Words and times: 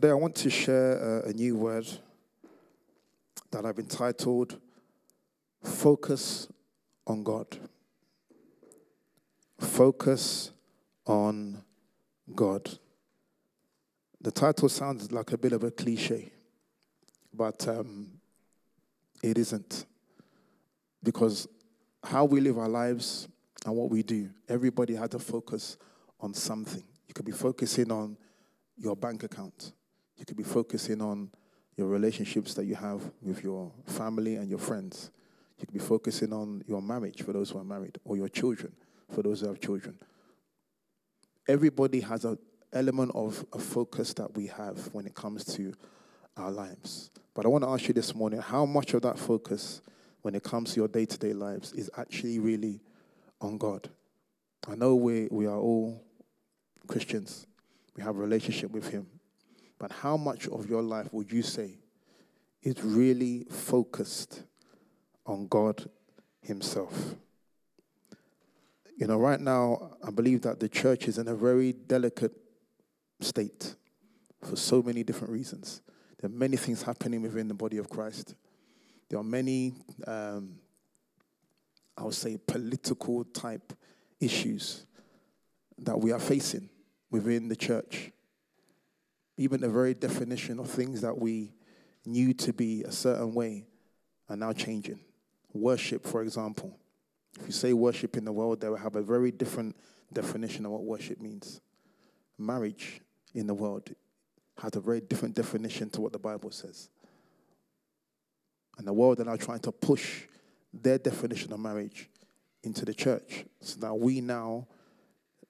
Today, 0.00 0.12
I 0.12 0.14
want 0.14 0.34
to 0.36 0.48
share 0.48 0.92
a, 1.18 1.28
a 1.28 1.32
new 1.34 1.56
word 1.56 1.86
that 3.50 3.66
I've 3.66 3.78
entitled 3.78 4.58
Focus 5.62 6.48
on 7.06 7.22
God. 7.22 7.46
Focus 9.58 10.52
on 11.04 11.62
God. 12.34 12.78
The 14.22 14.30
title 14.30 14.70
sounds 14.70 15.12
like 15.12 15.32
a 15.32 15.36
bit 15.36 15.52
of 15.52 15.64
a 15.64 15.70
cliche, 15.70 16.32
but 17.34 17.68
um, 17.68 18.08
it 19.22 19.36
isn't. 19.36 19.84
Because 21.02 21.46
how 22.02 22.24
we 22.24 22.40
live 22.40 22.56
our 22.56 22.70
lives 22.70 23.28
and 23.66 23.76
what 23.76 23.90
we 23.90 24.02
do, 24.02 24.30
everybody 24.48 24.94
had 24.94 25.10
to 25.10 25.18
focus 25.18 25.76
on 26.20 26.32
something. 26.32 26.84
You 27.06 27.12
could 27.12 27.26
be 27.26 27.32
focusing 27.32 27.92
on 27.92 28.16
your 28.78 28.96
bank 28.96 29.24
account, 29.24 29.72
you 30.20 30.26
could 30.26 30.36
be 30.36 30.42
focusing 30.42 31.00
on 31.00 31.30
your 31.76 31.88
relationships 31.88 32.52
that 32.54 32.66
you 32.66 32.74
have 32.74 33.00
with 33.22 33.42
your 33.42 33.72
family 33.86 34.36
and 34.36 34.50
your 34.50 34.58
friends. 34.58 35.10
You 35.58 35.66
could 35.66 35.72
be 35.72 35.80
focusing 35.80 36.32
on 36.34 36.62
your 36.66 36.82
marriage 36.82 37.22
for 37.22 37.32
those 37.32 37.50
who 37.50 37.58
are 37.58 37.64
married, 37.64 37.98
or 38.04 38.18
your 38.18 38.28
children 38.28 38.72
for 39.10 39.22
those 39.22 39.40
who 39.40 39.48
have 39.48 39.60
children. 39.60 39.98
Everybody 41.48 42.00
has 42.00 42.26
an 42.26 42.38
element 42.70 43.12
of 43.14 43.44
a 43.54 43.58
focus 43.58 44.12
that 44.14 44.36
we 44.36 44.46
have 44.48 44.90
when 44.92 45.06
it 45.06 45.14
comes 45.14 45.42
to 45.56 45.72
our 46.36 46.50
lives. 46.50 47.10
But 47.34 47.46
I 47.46 47.48
want 47.48 47.64
to 47.64 47.70
ask 47.70 47.88
you 47.88 47.94
this 47.94 48.14
morning 48.14 48.40
how 48.40 48.66
much 48.66 48.92
of 48.92 49.02
that 49.02 49.18
focus 49.18 49.80
when 50.20 50.34
it 50.34 50.42
comes 50.42 50.74
to 50.74 50.80
your 50.80 50.88
day 50.88 51.06
to 51.06 51.18
day 51.18 51.32
lives 51.32 51.72
is 51.72 51.90
actually 51.96 52.38
really 52.38 52.82
on 53.40 53.56
God? 53.56 53.88
I 54.68 54.74
know 54.74 54.94
we, 54.94 55.28
we 55.30 55.46
are 55.46 55.58
all 55.58 56.04
Christians, 56.86 57.46
we 57.96 58.02
have 58.02 58.16
a 58.16 58.18
relationship 58.18 58.70
with 58.70 58.88
Him. 58.88 59.06
But 59.80 59.90
how 59.90 60.18
much 60.18 60.46
of 60.46 60.68
your 60.68 60.82
life 60.82 61.08
would 61.12 61.32
you 61.32 61.42
say 61.42 61.78
is 62.62 62.80
really 62.84 63.46
focused 63.50 64.42
on 65.24 65.48
God 65.48 65.88
Himself? 66.42 67.16
You 68.98 69.06
know, 69.06 69.16
right 69.16 69.40
now, 69.40 69.96
I 70.06 70.10
believe 70.10 70.42
that 70.42 70.60
the 70.60 70.68
church 70.68 71.08
is 71.08 71.16
in 71.16 71.26
a 71.26 71.34
very 71.34 71.72
delicate 71.72 72.36
state 73.20 73.74
for 74.44 74.54
so 74.54 74.82
many 74.82 75.02
different 75.02 75.32
reasons. 75.32 75.80
There 76.20 76.28
are 76.28 76.34
many 76.34 76.58
things 76.58 76.82
happening 76.82 77.22
within 77.22 77.48
the 77.48 77.54
body 77.54 77.78
of 77.78 77.88
Christ. 77.88 78.34
There 79.08 79.18
are 79.18 79.24
many, 79.24 79.72
um, 80.06 80.56
I 81.96 82.04
would 82.04 82.14
say, 82.14 82.38
political 82.46 83.24
type 83.24 83.72
issues 84.20 84.84
that 85.78 85.98
we 85.98 86.12
are 86.12 86.20
facing 86.20 86.68
within 87.10 87.48
the 87.48 87.56
church. 87.56 88.12
Even 89.40 89.62
the 89.62 89.70
very 89.70 89.94
definition 89.94 90.58
of 90.58 90.68
things 90.68 91.00
that 91.00 91.16
we 91.16 91.54
knew 92.04 92.34
to 92.34 92.52
be 92.52 92.82
a 92.82 92.92
certain 92.92 93.32
way 93.32 93.64
are 94.28 94.36
now 94.36 94.52
changing. 94.52 95.00
Worship, 95.54 96.06
for 96.06 96.20
example. 96.20 96.78
If 97.40 97.46
you 97.46 97.52
say 97.52 97.72
worship 97.72 98.18
in 98.18 98.26
the 98.26 98.32
world, 98.32 98.60
they 98.60 98.68
will 98.68 98.76
have 98.76 98.96
a 98.96 99.02
very 99.02 99.30
different 99.30 99.76
definition 100.12 100.66
of 100.66 100.72
what 100.72 100.84
worship 100.84 101.22
means. 101.22 101.62
Marriage 102.36 103.00
in 103.34 103.46
the 103.46 103.54
world 103.54 103.88
has 104.58 104.76
a 104.76 104.80
very 104.80 105.00
different 105.00 105.36
definition 105.36 105.88
to 105.88 106.02
what 106.02 106.12
the 106.12 106.18
Bible 106.18 106.50
says. 106.50 106.90
And 108.76 108.86
the 108.86 108.92
world 108.92 109.20
are 109.20 109.24
now 109.24 109.36
trying 109.36 109.60
to 109.60 109.72
push 109.72 110.24
their 110.70 110.98
definition 110.98 111.50
of 111.54 111.60
marriage 111.60 112.10
into 112.62 112.84
the 112.84 112.92
church. 112.92 113.46
So 113.62 113.80
that 113.80 113.94
we 113.94 114.20
now 114.20 114.66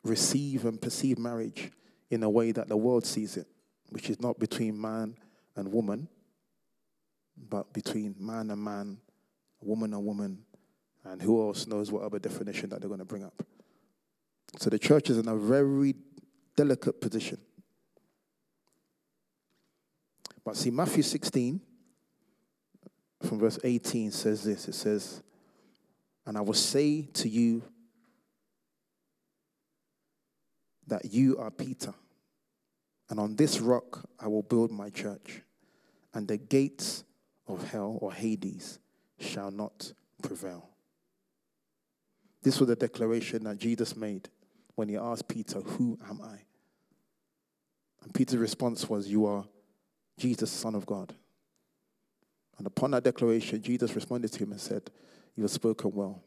receive 0.05 0.65
and 0.65 0.81
perceive 0.81 1.19
marriage 1.19 1.73
in 2.09 2.23
a 2.23 2.31
way 2.31 2.53
that 2.53 2.69
the 2.69 2.77
world 2.77 3.05
sees 3.05 3.37
it 3.37 3.49
which 3.91 4.09
is 4.09 4.21
not 4.21 4.39
between 4.39 4.81
man 4.81 5.17
and 5.57 5.71
woman, 5.71 6.09
but 7.37 7.73
between 7.73 8.15
man 8.19 8.51
and 8.51 8.63
man, 8.63 8.99
woman 9.61 9.93
and 9.93 10.05
woman, 10.05 10.39
and 11.05 11.21
who 11.21 11.47
else 11.47 11.67
knows 11.67 11.91
what 11.91 12.03
other 12.03 12.19
definition 12.19 12.71
that 12.71 12.81
they're 12.81 12.89
going 12.89 13.01
to 13.01 13.05
bring 13.05 13.25
up. 13.25 13.43
So 14.59 14.71
the 14.71 14.79
church 14.79 15.11
is 15.11 15.19
in 15.19 15.29
a 15.29 15.37
very 15.37 15.95
delicate 16.57 17.01
position. 17.01 17.39
But 20.45 20.57
see, 20.57 20.71
Matthew 20.71 21.03
16, 21.03 21.61
from 23.23 23.39
verse 23.39 23.59
18, 23.63 24.11
says 24.11 24.45
this 24.45 24.69
it 24.69 24.75
says, 24.75 25.23
And 26.27 26.37
I 26.37 26.41
will 26.41 26.55
say 26.55 27.03
to 27.15 27.29
you 27.29 27.63
that 30.87 31.05
you 31.05 31.39
are 31.39 31.51
Peter 31.51 31.95
and 33.11 33.19
on 33.19 33.37
this 33.37 33.61
rock 33.61 34.09
I 34.19 34.29
will 34.29 34.45
build 34.45 34.71
my 34.71 34.89
church, 34.89 35.43
and 36.15 36.27
the 36.27 36.39
gates 36.39 37.05
of 37.47 37.71
hell 37.71 37.99
or 38.01 38.13
Hades 38.13 38.79
shall 39.19 39.51
not 39.51 39.93
prevail. 40.23 40.69
This 42.43 42.59
was 42.59 42.69
the 42.69 42.77
declaration 42.77 43.45
that 43.45 43.59
Jesus 43.59 43.97
made 43.97 44.29
when 44.77 44.89
he 44.89 44.97
asked 44.97 45.29
Peter, 45.29 45.61
Who 45.61 45.99
am 46.09 46.21
I? 46.23 46.39
And 48.03 48.15
Peter's 48.15 48.39
response 48.39 48.89
was, 48.89 49.09
You 49.09 49.27
are 49.27 49.45
Jesus, 50.17 50.51
Son 50.51 50.75
of 50.75 50.87
God. 50.87 51.15
And 52.57 52.67
upon 52.67 52.93
that 52.93 53.05
declaration, 53.05 53.61
Jesus 53.61 53.95
responded 53.95 54.33
to 54.33 54.39
him 54.39 54.53
and 54.53 54.61
said, 54.61 54.91
You 55.35 55.43
have 55.43 55.51
spoken 55.51 55.93
well. 55.93 56.23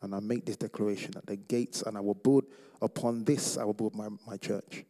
And 0.00 0.14
I 0.14 0.20
make 0.20 0.46
this 0.46 0.56
declaration 0.56 1.10
that 1.12 1.26
the 1.26 1.36
gates, 1.36 1.82
and 1.82 1.96
I 1.96 2.00
will 2.00 2.14
build 2.14 2.44
upon 2.80 3.24
this, 3.24 3.58
I 3.58 3.64
will 3.64 3.74
build 3.74 3.96
my, 3.96 4.08
my 4.26 4.36
church 4.36 4.84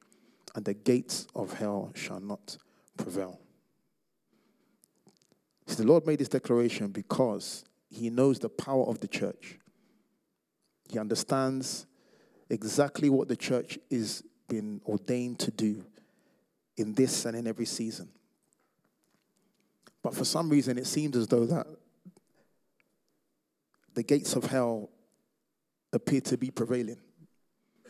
and 0.59 0.65
the 0.65 0.75
gates 0.75 1.25
of 1.37 1.53
hell 1.53 1.93
shall 1.95 2.19
not 2.19 2.57
prevail. 2.97 3.39
See, 5.69 5.77
the 5.77 5.87
Lord 5.87 6.05
made 6.05 6.19
this 6.19 6.29
declaration 6.29 6.89
because 6.89 7.65
he 7.89 8.11
knows 8.11 8.41
the 8.41 8.49
power 8.49 8.85
of 8.87 8.99
the 8.99 9.07
church. 9.07 9.57
He 10.91 10.99
understands 10.99 11.87
exactly 12.51 13.09
what 13.09 13.29
the 13.29 13.37
church 13.37 13.79
is 13.89 14.25
being 14.49 14.81
ordained 14.85 15.39
to 15.39 15.53
do 15.53 15.85
in 16.77 16.93
this 16.93 17.25
and 17.25 17.37
in 17.37 17.47
every 17.47 17.67
season. 17.67 18.09
But 20.03 20.17
for 20.17 20.25
some 20.25 20.51
reason, 20.51 20.77
it 20.77 20.89
seems 20.89 21.17
as 21.17 21.29
though 21.29 21.47
that 21.47 21.69
the 23.95 24.03
gates 24.03 24.35
of 24.35 24.47
hell 24.47 24.91
appear 25.93 26.21
to 26.23 26.37
be 26.37 26.51
prevailing 26.51 26.99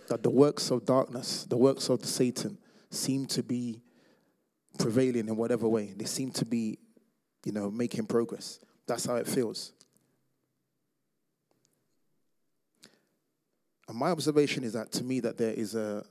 that 0.09 0.23
the 0.23 0.31
works 0.31 0.71
of 0.71 0.85
darkness, 0.85 1.45
the 1.45 1.57
works 1.57 1.89
of 1.89 2.05
Satan, 2.05 2.59
seem 2.91 3.27
to 3.27 3.43
be 3.43 3.81
prevailing 4.79 5.29
in 5.29 5.37
whatever 5.37 5.69
way. 5.69 5.93
They 5.97 6.05
seem 6.05 6.31
to 6.33 6.45
be, 6.45 6.79
you 7.45 7.53
know, 7.53 7.71
making 7.71 8.07
progress. 8.07 8.61
That's 8.87 9.05
how 9.05 9.17
it 9.17 9.27
feels. 9.27 9.73
And 13.89 13.97
my 13.97 14.11
observation 14.11 14.65
is 14.65 14.75
that 14.75 14.93
to 14.93 15.05
me 15.05 15.21
that 15.21 15.39
there 15.39 15.53
is 15.53 15.75
a, 15.75 16.05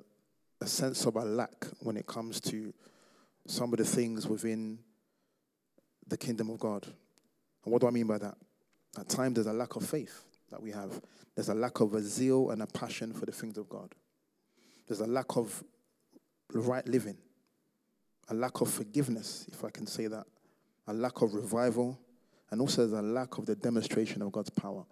a 0.62 0.68
sense 0.68 1.06
of 1.06 1.16
a 1.16 1.24
lack 1.24 1.68
when 1.80 1.96
it 1.98 2.08
comes 2.08 2.42
to 2.42 2.74
some 3.46 3.72
of 3.72 3.78
the 3.78 3.86
things 3.86 4.28
within 4.28 4.80
the 6.08 6.18
kingdom 6.18 6.50
of 6.50 6.60
God. 6.60 6.86
And 7.64 7.72
what 7.72 7.82
do 7.82 7.88
I 7.88 7.92
mean 7.92 8.08
by 8.08 8.18
that? 8.18 8.36
At 9.00 9.10
times 9.10 9.36
there's 9.36 9.48
a 9.48 9.54
lack 9.54 9.76
of 9.76 9.86
faith 9.86 10.24
that 10.52 10.62
we 10.62 10.72
have. 10.72 11.02
There's 11.36 11.50
a 11.50 11.56
lack 11.56 11.80
of 11.80 11.94
a 11.94 12.02
zeal 12.02 12.52
and 12.52 12.62
a 12.62 12.68
passion 12.68 13.14
for 13.14 13.26
the 13.26 13.32
things 13.32 13.58
of 13.58 13.70
God. 13.70 13.94
There's 14.88 15.02
a 15.02 15.08
lack 15.08 15.36
of 15.36 15.64
right 16.54 16.88
living, 16.88 17.18
a 18.30 18.34
lack 18.34 18.62
of 18.62 18.70
forgiveness, 18.70 19.46
if 19.52 19.64
I 19.64 19.70
can 19.70 19.86
say 19.86 20.08
that, 20.08 20.26
a 20.88 20.94
lack 20.94 21.22
of 21.22 21.34
revival, 21.34 22.00
and 22.50 22.62
also 22.62 22.88
there's 22.88 23.00
a 23.00 23.06
lack 23.06 23.38
of 23.38 23.46
the 23.46 23.56
demonstration 23.56 24.22
of 24.22 24.32
God's 24.32 24.50
power. 24.50 24.86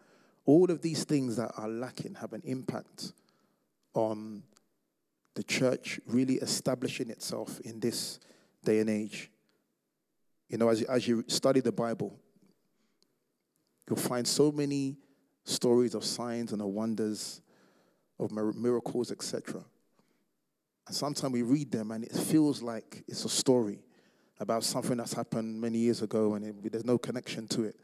All 0.45 0.69
of 0.69 0.81
these 0.81 1.05
things 1.05 1.37
that 1.37 1.51
are 1.57 1.69
lacking 1.69 2.15
have 2.15 2.33
an 2.33 2.41
impact 2.45 3.13
on 3.93 4.43
the 5.35 5.43
church 5.43 5.99
really 6.05 6.35
establishing 6.35 7.09
itself 7.09 7.59
in 7.61 7.79
this 7.79 8.19
day 8.63 8.79
and 8.79 8.89
age. 8.89 9.31
You 10.49 10.57
know, 10.57 10.69
as, 10.69 10.81
as 10.83 11.07
you 11.07 11.23
study 11.27 11.61
the 11.61 11.71
Bible, 11.71 12.19
you'll 13.87 13.97
find 13.97 14.27
so 14.27 14.51
many 14.51 14.97
stories 15.45 15.95
of 15.95 16.03
signs 16.03 16.51
and 16.51 16.61
of 16.61 16.67
wonders, 16.67 17.41
of 18.19 18.31
miracles, 18.31 19.11
etc. 19.11 19.63
And 20.87 20.95
sometimes 20.95 21.33
we 21.33 21.41
read 21.41 21.71
them 21.71 21.91
and 21.91 22.03
it 22.03 22.11
feels 22.11 22.61
like 22.61 23.03
it's 23.07 23.23
a 23.25 23.29
story 23.29 23.79
about 24.39 24.63
something 24.63 24.97
that's 24.97 25.13
happened 25.13 25.59
many 25.59 25.77
years 25.77 26.01
ago 26.01 26.33
and 26.33 26.45
it, 26.45 26.71
there's 26.71 26.85
no 26.85 26.97
connection 26.97 27.47
to 27.49 27.63
it. 27.63 27.75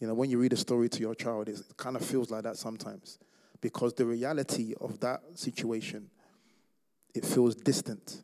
You 0.00 0.08
know, 0.08 0.14
when 0.14 0.30
you 0.30 0.38
read 0.38 0.52
a 0.52 0.56
story 0.56 0.88
to 0.88 1.00
your 1.00 1.14
child, 1.14 1.48
it 1.48 1.60
kind 1.76 1.94
of 1.94 2.04
feels 2.04 2.30
like 2.30 2.42
that 2.42 2.56
sometimes 2.56 3.18
because 3.60 3.94
the 3.94 4.04
reality 4.04 4.74
of 4.80 4.98
that 5.00 5.20
situation, 5.34 6.10
it 7.14 7.24
feels 7.24 7.54
distant 7.54 8.22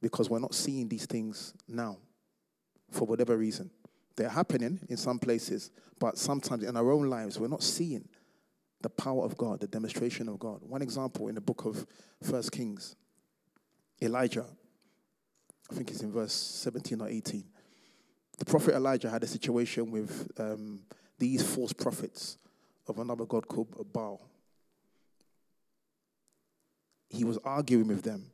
because 0.00 0.30
we're 0.30 0.38
not 0.38 0.54
seeing 0.54 0.88
these 0.88 1.06
things 1.06 1.52
now 1.68 1.98
for 2.90 3.06
whatever 3.06 3.36
reason. 3.36 3.70
They're 4.20 4.28
happening 4.28 4.78
in 4.90 4.98
some 4.98 5.18
places, 5.18 5.70
but 5.98 6.18
sometimes 6.18 6.62
in 6.62 6.76
our 6.76 6.92
own 6.92 7.08
lives, 7.08 7.38
we're 7.40 7.48
not 7.48 7.62
seeing 7.62 8.06
the 8.82 8.90
power 8.90 9.24
of 9.24 9.34
God, 9.38 9.60
the 9.60 9.66
demonstration 9.66 10.28
of 10.28 10.38
God. 10.38 10.60
One 10.60 10.82
example 10.82 11.28
in 11.28 11.36
the 11.36 11.40
book 11.40 11.64
of 11.64 11.86
First 12.22 12.52
Kings, 12.52 12.96
Elijah 14.02 14.44
I 15.70 15.74
think 15.74 15.90
it's 15.90 16.02
in 16.02 16.12
verse 16.12 16.34
17 16.34 17.00
or 17.00 17.08
18. 17.08 17.44
The 18.38 18.44
prophet 18.44 18.74
Elijah 18.74 19.08
had 19.08 19.22
a 19.22 19.26
situation 19.26 19.90
with 19.90 20.30
um, 20.38 20.80
these 21.18 21.42
false 21.42 21.72
prophets 21.72 22.36
of 22.88 22.98
another 22.98 23.24
god 23.24 23.48
called 23.48 23.68
Baal. 23.90 24.20
He 27.08 27.24
was 27.24 27.38
arguing 27.42 27.88
with 27.88 28.02
them. 28.02 28.26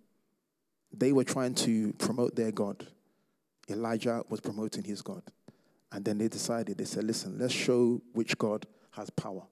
They 0.92 1.12
were 1.12 1.22
trying 1.22 1.54
to 1.54 1.92
promote 1.94 2.34
their 2.34 2.50
God. 2.50 2.88
Elijah 3.68 4.24
was 4.28 4.40
promoting 4.40 4.82
his 4.82 5.02
God. 5.02 5.22
And 5.92 6.04
then 6.04 6.18
they 6.18 6.28
decided, 6.28 6.78
they 6.78 6.84
said, 6.84 7.04
listen, 7.04 7.38
let's 7.38 7.54
show 7.54 8.00
which 8.12 8.36
God 8.38 8.66
has 8.92 9.10
power. 9.10 9.42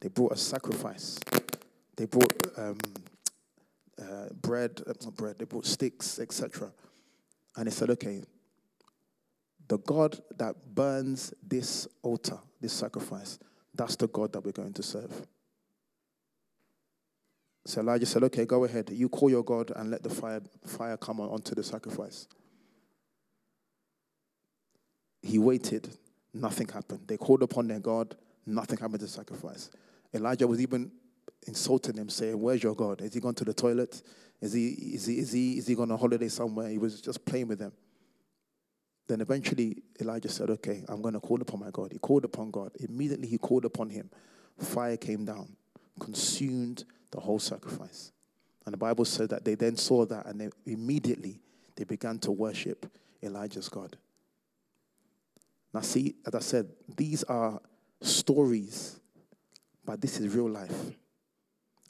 They 0.00 0.08
brought 0.08 0.32
a 0.32 0.36
sacrifice. 0.36 1.18
They 1.96 2.06
brought 2.06 2.32
um, 2.56 2.78
uh, 4.00 4.28
bread, 4.40 4.80
uh, 4.86 4.94
not 5.04 5.16
bread, 5.16 5.38
they 5.38 5.44
brought 5.44 5.66
sticks, 5.66 6.18
etc. 6.18 6.72
And 7.56 7.66
they 7.66 7.70
said, 7.70 7.90
okay, 7.90 8.22
the 9.68 9.78
God 9.78 10.18
that 10.38 10.56
burns 10.74 11.34
this 11.46 11.86
altar, 12.02 12.38
this 12.60 12.72
sacrifice, 12.72 13.38
that's 13.74 13.96
the 13.96 14.08
God 14.08 14.32
that 14.32 14.44
we're 14.44 14.52
going 14.52 14.72
to 14.72 14.82
serve. 14.82 15.26
So 17.66 17.80
Elijah 17.82 18.06
said, 18.06 18.24
okay, 18.24 18.46
go 18.46 18.64
ahead. 18.64 18.90
You 18.90 19.08
call 19.08 19.30
your 19.30 19.44
God 19.44 19.70
and 19.76 19.90
let 19.90 20.02
the 20.02 20.10
fire, 20.10 20.40
fire 20.66 20.96
come 20.96 21.20
on, 21.20 21.28
onto 21.28 21.54
the 21.54 21.62
sacrifice. 21.62 22.26
He 25.22 25.38
waited. 25.38 25.88
Nothing 26.32 26.68
happened. 26.68 27.00
They 27.06 27.16
called 27.16 27.42
upon 27.42 27.68
their 27.68 27.80
God. 27.80 28.16
Nothing 28.46 28.78
happened 28.78 29.00
to 29.00 29.06
the 29.06 29.10
sacrifice. 29.10 29.70
Elijah 30.14 30.46
was 30.46 30.60
even 30.60 30.90
insulting 31.46 31.96
him, 31.96 32.08
saying, 32.08 32.40
Where's 32.40 32.62
your 32.62 32.74
God? 32.74 33.00
Is 33.00 33.14
he 33.14 33.20
gone 33.20 33.34
to 33.34 33.44
the 33.44 33.54
toilet? 33.54 34.02
Is 34.40 34.52
he, 34.52 34.68
is 34.68 35.06
he, 35.06 35.18
is 35.18 35.32
he, 35.32 35.58
is 35.58 35.66
he 35.66 35.76
on 35.76 35.90
holiday 35.90 36.28
somewhere? 36.28 36.68
He 36.68 36.78
was 36.78 37.00
just 37.00 37.24
playing 37.24 37.48
with 37.48 37.58
them. 37.58 37.72
Then 39.06 39.20
eventually 39.20 39.82
Elijah 40.00 40.28
said, 40.28 40.50
Okay, 40.50 40.84
I'm 40.88 41.02
going 41.02 41.14
to 41.14 41.20
call 41.20 41.40
upon 41.40 41.60
my 41.60 41.70
God. 41.70 41.92
He 41.92 41.98
called 41.98 42.24
upon 42.24 42.50
God. 42.50 42.72
Immediately 42.78 43.28
he 43.28 43.38
called 43.38 43.64
upon 43.64 43.90
him. 43.90 44.10
Fire 44.58 44.96
came 44.96 45.24
down, 45.24 45.56
consumed 45.98 46.84
the 47.10 47.20
whole 47.20 47.38
sacrifice. 47.38 48.12
And 48.64 48.72
the 48.72 48.78
Bible 48.78 49.04
said 49.04 49.30
that 49.30 49.44
they 49.44 49.54
then 49.54 49.76
saw 49.76 50.04
that 50.06 50.26
and 50.26 50.40
they 50.40 50.50
immediately 50.66 51.40
they 51.76 51.84
began 51.84 52.18
to 52.20 52.30
worship 52.30 52.86
Elijah's 53.22 53.68
God. 53.68 53.96
Now, 55.72 55.80
see, 55.80 56.16
as 56.26 56.34
I 56.34 56.40
said, 56.40 56.68
these 56.96 57.22
are 57.24 57.60
stories, 58.00 58.98
but 59.84 60.00
this 60.00 60.18
is 60.18 60.34
real 60.34 60.50
life. 60.50 60.92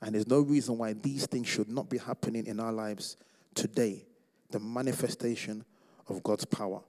And 0.03 0.15
there's 0.15 0.29
no 0.29 0.41
reason 0.41 0.79
why 0.79 0.95
these 0.95 1.27
things 1.27 1.49
should 1.49 1.69
not 1.69 1.89
be 1.89 1.99
happening 1.99 2.47
in 2.47 2.61
our 2.61 2.73
lives 2.73 3.17
today. 3.55 4.07
The 4.51 4.61
manifestation 4.61 5.65
of 6.09 6.23
God's 6.23 6.45
power. 6.45 6.81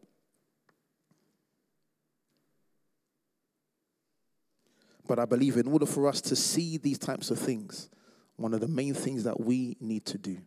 But 5.08 5.20
I 5.20 5.26
believe 5.26 5.58
in 5.58 5.68
order 5.68 5.86
for 5.86 6.08
us 6.08 6.22
to 6.22 6.36
see 6.36 6.78
these 6.78 6.98
types 6.98 7.32
of 7.32 7.40
things, 7.40 7.90
one 8.38 8.54
of 8.54 8.62
the 8.62 8.68
main 8.68 8.94
things 8.94 9.24
that 9.26 9.40
we 9.40 9.76
need 9.80 10.06
to 10.06 10.18
do 10.18 10.38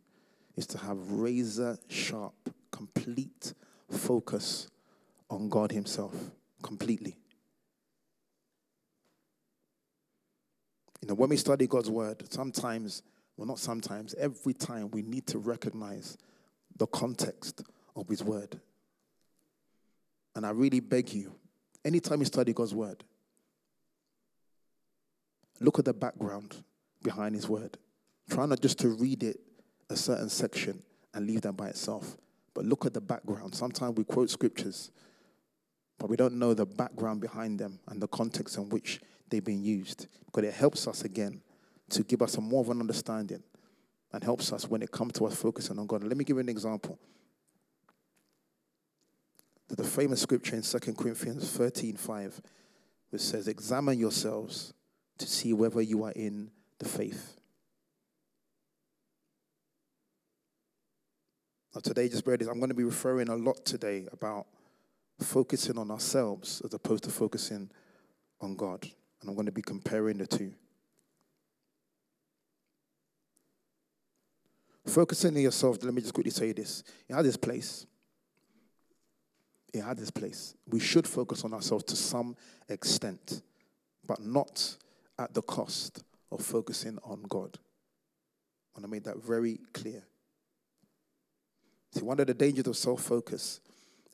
is 0.57 0.67
to 0.69 0.79
have 0.79 0.97
razor 1.11 1.79
sharp, 1.89 2.35
complete 2.71 3.53
focus 3.91 4.71
on 5.31 5.49
God 5.49 5.73
Himself 5.73 6.15
completely. 6.63 7.17
You 11.01 11.09
know, 11.09 11.15
when 11.15 11.31
we 11.31 11.37
study 11.37 11.67
God's 11.67 11.91
word, 11.91 12.33
sometimes, 12.33 13.03
well, 13.37 13.47
not 13.47 13.59
sometimes, 13.59 14.15
every 14.15 14.55
time 14.55 14.91
we 14.91 15.03
need 15.03 15.27
to 15.27 15.39
recognize 15.39 16.17
the 16.77 16.87
context 16.87 17.63
of 17.95 18.09
His 18.09 18.25
word. 18.25 18.59
And 20.35 20.47
I 20.47 20.51
really 20.51 20.81
beg 20.81 21.13
you, 21.13 21.35
anytime 21.85 22.21
you 22.21 22.25
study 22.25 22.53
God's 22.53 22.75
word, 22.75 23.05
look 25.61 25.79
at 25.79 25.85
the 25.85 25.93
background 25.93 26.57
behind 27.03 27.35
His 27.35 27.49
word. 27.49 27.77
Try 28.31 28.47
not 28.47 28.61
just 28.61 28.79
to 28.79 28.89
read 28.89 29.23
it 29.23 29.39
a 29.91 29.97
certain 29.97 30.31
section 30.31 30.83
and 31.13 31.27
leave 31.27 31.43
that 31.43 31.53
by 31.53 31.69
itself, 31.69 32.17
but 32.55 32.65
look 32.65 32.87
at 32.87 32.95
the 32.95 33.01
background. 33.01 33.55
Sometimes 33.55 33.97
we 33.97 34.05
quote 34.05 34.31
scriptures, 34.31 34.91
but 35.99 36.09
we 36.09 36.17
don't 36.17 36.35
know 36.35 36.55
the 36.55 36.67
background 36.67 37.21
behind 37.21 37.59
them 37.59 37.79
and 37.89 38.01
the 38.01 38.09
context 38.09 38.57
in 38.57 38.69
which 38.69 39.01
they've 39.29 39.45
been 39.45 39.63
used. 39.63 40.07
Because 40.27 40.49
it 40.49 40.55
helps 40.55 40.87
us 40.87 41.05
again 41.05 41.41
to 41.91 42.03
give 42.03 42.23
us 42.23 42.37
a 42.37 42.41
more 42.41 42.61
of 42.61 42.71
an 42.71 42.81
understanding 42.81 43.43
and 44.13 44.23
helps 44.23 44.53
us 44.53 44.69
when 44.69 44.83
it 44.83 44.91
comes 44.91 45.13
to 45.15 45.27
us 45.27 45.35
focusing 45.35 45.79
on 45.79 45.87
God. 45.87 46.05
Let 46.05 46.17
me 46.17 46.25
give 46.25 46.37
you 46.37 46.41
an 46.41 46.49
example. 46.49 46.99
The 49.69 49.83
famous 49.83 50.21
scripture 50.21 50.57
in 50.57 50.63
2 50.63 50.79
Corinthians 50.93 51.51
13 51.51 51.97
5, 51.97 52.41
which 53.11 53.23
says, 53.23 53.49
Examine 53.49 53.99
yourselves 53.99 54.73
to 55.19 55.27
see 55.27 55.53
whether 55.53 55.81
you 55.81 56.05
are 56.05 56.13
in 56.13 56.51
the 56.79 56.89
faith. 56.89 57.37
Now, 61.75 61.81
today, 61.81 62.09
just 62.09 62.25
bear 62.25 62.37
this, 62.37 62.47
I'm 62.47 62.59
going 62.59 62.69
to 62.69 62.75
be 62.75 62.85
referring 62.85 63.29
a 63.29 63.35
lot 63.35 63.65
today 63.65 64.07
about 64.13 64.47
focusing 65.21 65.79
on 65.79 65.91
ourselves 65.91 66.63
as 66.65 66.75
opposed 66.75 67.05
to 67.05 67.11
focusing 67.11 67.71
on 68.41 68.57
God. 68.57 68.83
And 69.21 69.31
I'm 69.31 69.35
going 69.35 69.47
to 69.47 69.53
be 69.53 69.63
comparing 69.63 70.19
the 70.19 70.27
two. 70.27 70.53
Focusing 74.87 75.35
on 75.35 75.43
yourself, 75.43 75.83
let 75.83 75.95
me 75.95 76.03
just 76.03 76.13
quickly 76.13 76.31
say 76.31 76.53
this. 76.53 76.85
It 77.09 77.15
had 77.15 77.25
this 77.25 77.37
place. 77.37 77.87
It 79.73 79.83
had 79.83 79.97
this 79.97 80.11
place. 80.11 80.55
We 80.69 80.79
should 80.79 81.09
focus 81.09 81.43
on 81.45 81.55
ourselves 81.55 81.85
to 81.85 81.97
some 81.97 82.37
extent, 82.69 83.43
but 84.07 84.21
not 84.23 84.77
at 85.19 85.33
the 85.33 85.43
cost 85.43 86.05
of 86.31 86.43
focusing 86.43 86.99
on 87.03 87.23
God. 87.29 87.59
And 88.77 88.85
I 88.85 88.89
made 88.89 89.05
that 89.05 89.23
very 89.23 89.59
clear. 89.73 90.03
See, 91.93 92.03
one 92.03 92.21
of 92.21 92.27
the 92.27 92.35
dangers 92.35 92.67
of 92.67 92.77
self 92.77 93.03
focus 93.03 93.61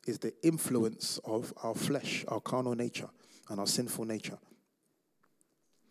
is 0.07 0.19
the 0.19 0.33
influence 0.43 1.19
of 1.25 1.53
our 1.63 1.75
flesh, 1.75 2.25
our 2.29 2.41
carnal 2.41 2.75
nature, 2.75 3.09
and 3.49 3.61
our 3.61 3.67
sinful 3.67 4.05
nature. 4.05 4.39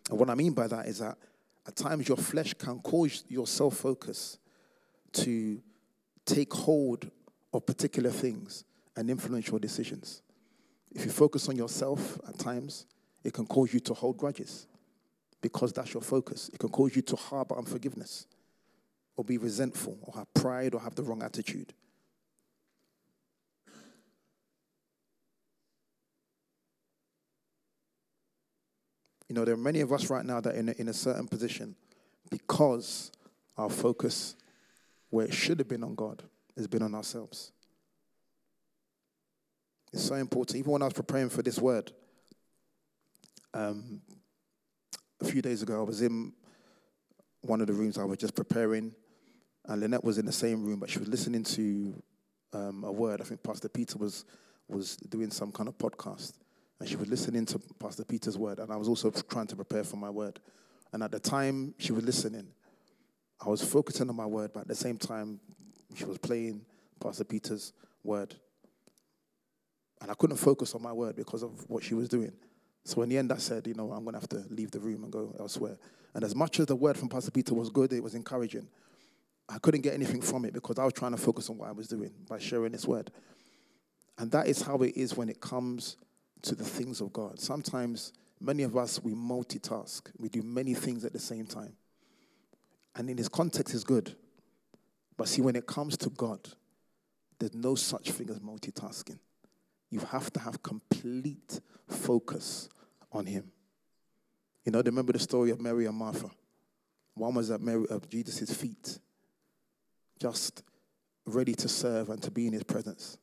And 0.10 0.20
what 0.20 0.30
I 0.30 0.36
mean 0.36 0.54
by 0.54 0.68
that 0.68 0.88
is 0.88 1.00
that 1.00 1.18
at 1.68 1.76
times 1.76 2.08
your 2.08 2.18
flesh 2.18 2.54
can 2.54 2.80
cause 2.80 3.24
your 3.28 3.46
self 3.46 3.78
focus 3.78 4.38
to 5.14 5.62
take 6.26 6.54
hold 6.54 7.10
of 7.54 7.66
particular 7.66 8.10
things 8.10 8.64
and 8.96 9.10
influence 9.10 9.48
your 9.48 9.60
decisions. 9.60 10.22
If 10.92 11.06
you 11.06 11.12
focus 11.12 11.48
on 11.50 11.56
yourself 11.56 12.20
at 12.28 12.38
times, 12.40 12.86
it 13.24 13.34
can 13.34 13.46
cause 13.46 13.74
you 13.74 13.80
to 13.82 13.94
hold 13.94 14.18
grudges 14.18 14.68
because 15.42 15.74
that's 15.74 15.94
your 15.94 16.02
focus. 16.02 16.50
It 16.54 16.60
can 16.60 16.70
cause 16.70 16.96
you 16.96 17.02
to 17.04 17.16
harbor 17.16 17.58
unforgiveness 17.58 18.26
or 19.16 19.24
be 19.24 19.38
resentful 19.38 19.98
or 20.04 20.14
have 20.16 20.34
pride 20.34 20.74
or 20.74 20.82
have 20.82 20.96
the 20.96 21.04
wrong 21.04 21.22
attitude. 21.22 21.74
You 29.30 29.36
know, 29.36 29.46
there 29.46 29.54
are 29.54 29.58
many 29.58 29.82
of 29.82 29.94
us 29.94 30.10
right 30.10 30.26
now 30.26 30.42
that 30.42 30.56
are 30.56 30.58
in 30.58 30.70
a, 30.70 30.72
in 30.74 30.88
a 30.90 30.94
certain 30.94 31.28
position 31.28 31.76
because 32.30 33.12
our 33.58 33.70
focus, 33.70 34.36
where 35.12 35.26
it 35.26 35.34
should 35.34 35.60
have 35.60 35.68
been 35.68 35.84
on 35.84 35.96
God, 35.96 36.24
has 36.58 36.68
been 36.68 36.82
on 36.82 36.96
ourselves. 36.96 37.52
It's 39.94 40.04
so 40.04 40.16
important. 40.16 40.58
Even 40.58 40.72
when 40.72 40.82
I 40.82 40.86
was 40.86 40.94
preparing 40.94 41.30
for 41.30 41.42
this 41.42 41.60
word, 41.60 41.92
um, 43.54 44.02
a 45.22 45.26
few 45.26 45.42
days 45.42 45.62
ago, 45.62 45.80
I 45.80 45.84
was 45.84 46.02
in 46.02 46.34
one 47.42 47.62
of 47.62 47.68
the 47.68 47.74
rooms 47.74 47.98
I 47.98 48.04
was 48.04 48.18
just 48.18 48.36
preparing, 48.36 48.94
and 49.66 49.82
Lynette 49.82 50.04
was 50.04 50.18
in 50.18 50.26
the 50.26 50.32
same 50.32 50.66
room, 50.66 50.80
but 50.80 50.90
she 50.90 51.00
was 51.00 51.08
listening 51.08 51.44
to 51.44 52.02
um, 52.54 52.84
a 52.84 52.92
word. 52.92 53.22
I 53.22 53.24
think 53.24 53.44
Pastor 53.44 53.70
Peter 53.70 53.98
was 53.98 54.26
was 54.68 54.98
doing 54.98 55.32
some 55.32 55.52
kind 55.52 55.68
of 55.68 55.78
podcast, 55.78 56.34
and 56.80 56.88
she 56.88 56.96
was 56.96 57.10
listening 57.10 57.46
to 57.48 57.60
Pastor 57.80 58.06
Peter's 58.06 58.38
word, 58.38 58.60
and 58.60 58.72
I 58.72 58.78
was 58.78 58.88
also 58.88 59.12
trying 59.12 59.48
to 59.48 59.56
prepare 59.56 59.84
for 59.84 59.98
my 59.98 60.10
word. 60.10 60.40
And 60.94 61.04
at 61.04 61.12
the 61.12 61.20
time 61.20 61.74
she 61.78 61.92
was 61.92 62.04
listening, 62.04 62.48
I 63.46 63.50
was 63.50 63.62
focusing 63.62 64.10
on 64.10 64.16
my 64.16 64.26
word, 64.26 64.52
but 64.54 64.62
at 64.62 64.68
the 64.68 64.76
same 64.76 64.98
time, 64.98 65.40
she 65.96 66.06
was 66.06 66.18
playing 66.18 66.66
Pastor 67.00 67.24
Peter's 67.24 67.74
word. 68.04 68.36
And 70.02 70.10
I 70.10 70.14
couldn't 70.14 70.38
focus 70.38 70.76
on 70.76 70.82
my 70.82 70.94
word 70.94 71.16
because 71.16 71.44
of 71.44 71.70
what 71.70 71.84
she 71.84 71.94
was 71.94 72.08
doing. 72.08 72.32
So 72.86 73.02
in 73.02 73.10
the 73.10 73.18
end, 73.18 73.32
I 73.32 73.38
said, 73.38 73.68
you 73.68 73.74
know, 73.74 73.92
I'm 73.92 74.04
going 74.04 74.14
to 74.14 74.20
have 74.20 74.30
to 74.30 74.44
leave 74.50 74.72
the 74.72 74.80
room 74.80 75.04
and 75.04 75.12
go 75.12 75.36
elsewhere. 75.40 75.78
And 76.14 76.24
as 76.24 76.36
much 76.36 76.60
as 76.60 76.66
the 76.66 76.76
word 76.76 76.98
from 76.98 77.10
Pastor 77.10 77.32
Peter 77.32 77.54
was 77.54 77.70
good, 77.70 77.94
it 77.94 78.04
was 78.04 78.16
encouraging. 78.16 78.68
I 79.48 79.58
couldn't 79.60 79.82
get 79.82 79.94
anything 79.94 80.22
from 80.22 80.46
it 80.46 80.54
because 80.54 80.80
I 80.80 80.86
was 80.86 80.94
trying 80.94 81.12
to 81.12 81.18
focus 81.18 81.50
on 81.50 81.58
what 81.58 81.70
I 81.70 81.72
was 81.72 81.88
doing 81.88 82.12
by 82.30 82.40
sharing 82.40 82.72
this 82.72 82.86
word. 82.86 83.12
And 84.18 84.32
that 84.32 84.48
is 84.48 84.62
how 84.62 84.78
it 84.78 84.96
is 84.96 85.16
when 85.16 85.30
it 85.30 85.40
comes 85.40 85.98
to 86.44 86.56
the 86.56 86.64
things 86.64 87.02
of 87.02 87.12
God. 87.14 87.40
Sometimes, 87.40 88.14
many 88.40 88.64
of 88.64 88.78
us, 88.78 89.04
we 89.04 89.14
multitask, 89.14 90.12
we 90.18 90.30
do 90.30 90.42
many 90.42 90.74
things 90.74 91.06
at 91.06 91.14
the 91.14 91.20
same 91.20 91.46
time. 91.46 91.74
And 92.96 93.10
in 93.10 93.18
this 93.18 93.30
context, 93.30 93.74
is 93.74 93.84
good. 93.84 94.16
But 95.18 95.28
see, 95.28 95.42
when 95.42 95.56
it 95.56 95.68
comes 95.68 95.98
to 95.98 96.10
God, 96.10 96.40
there's 97.40 97.54
no 97.54 97.76
such 97.76 98.12
thing 98.12 98.30
as 98.30 98.40
multitasking. 98.40 99.20
You 99.90 100.00
have 100.00 100.32
to 100.34 100.40
have 100.40 100.62
complete 100.62 101.60
focus 101.88 102.70
on 103.12 103.26
Him. 103.26 103.52
You 104.66 104.72
know, 104.72 104.82
remember 104.86 105.14
the 105.14 105.20
story 105.20 105.52
of 105.52 105.60
Mary 105.60 105.86
and 105.86 105.96
Martha? 105.96 106.30
One 107.16 107.34
was 107.34 107.50
at 107.52 107.62
Mary, 107.62 107.86
of 107.90 108.10
Jesus' 108.10 108.54
feet, 108.54 109.00
just 110.20 110.64
ready 111.26 111.54
to 111.56 111.68
serve 111.68 112.10
and 112.10 112.22
to 112.24 112.32
be 112.32 112.48
in 112.48 112.54
His 112.54 112.64
presence. 112.64 113.18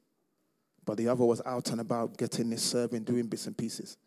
But 0.87 0.97
the 0.97 1.09
other 1.09 1.25
was 1.25 1.43
out 1.45 1.71
and 1.71 1.81
about 1.81 2.17
getting 2.17 2.51
his 2.51 2.63
serving, 2.63 3.03
doing 3.03 3.27
bits 3.27 3.47
and 3.47 3.59
pieces. 3.59 3.99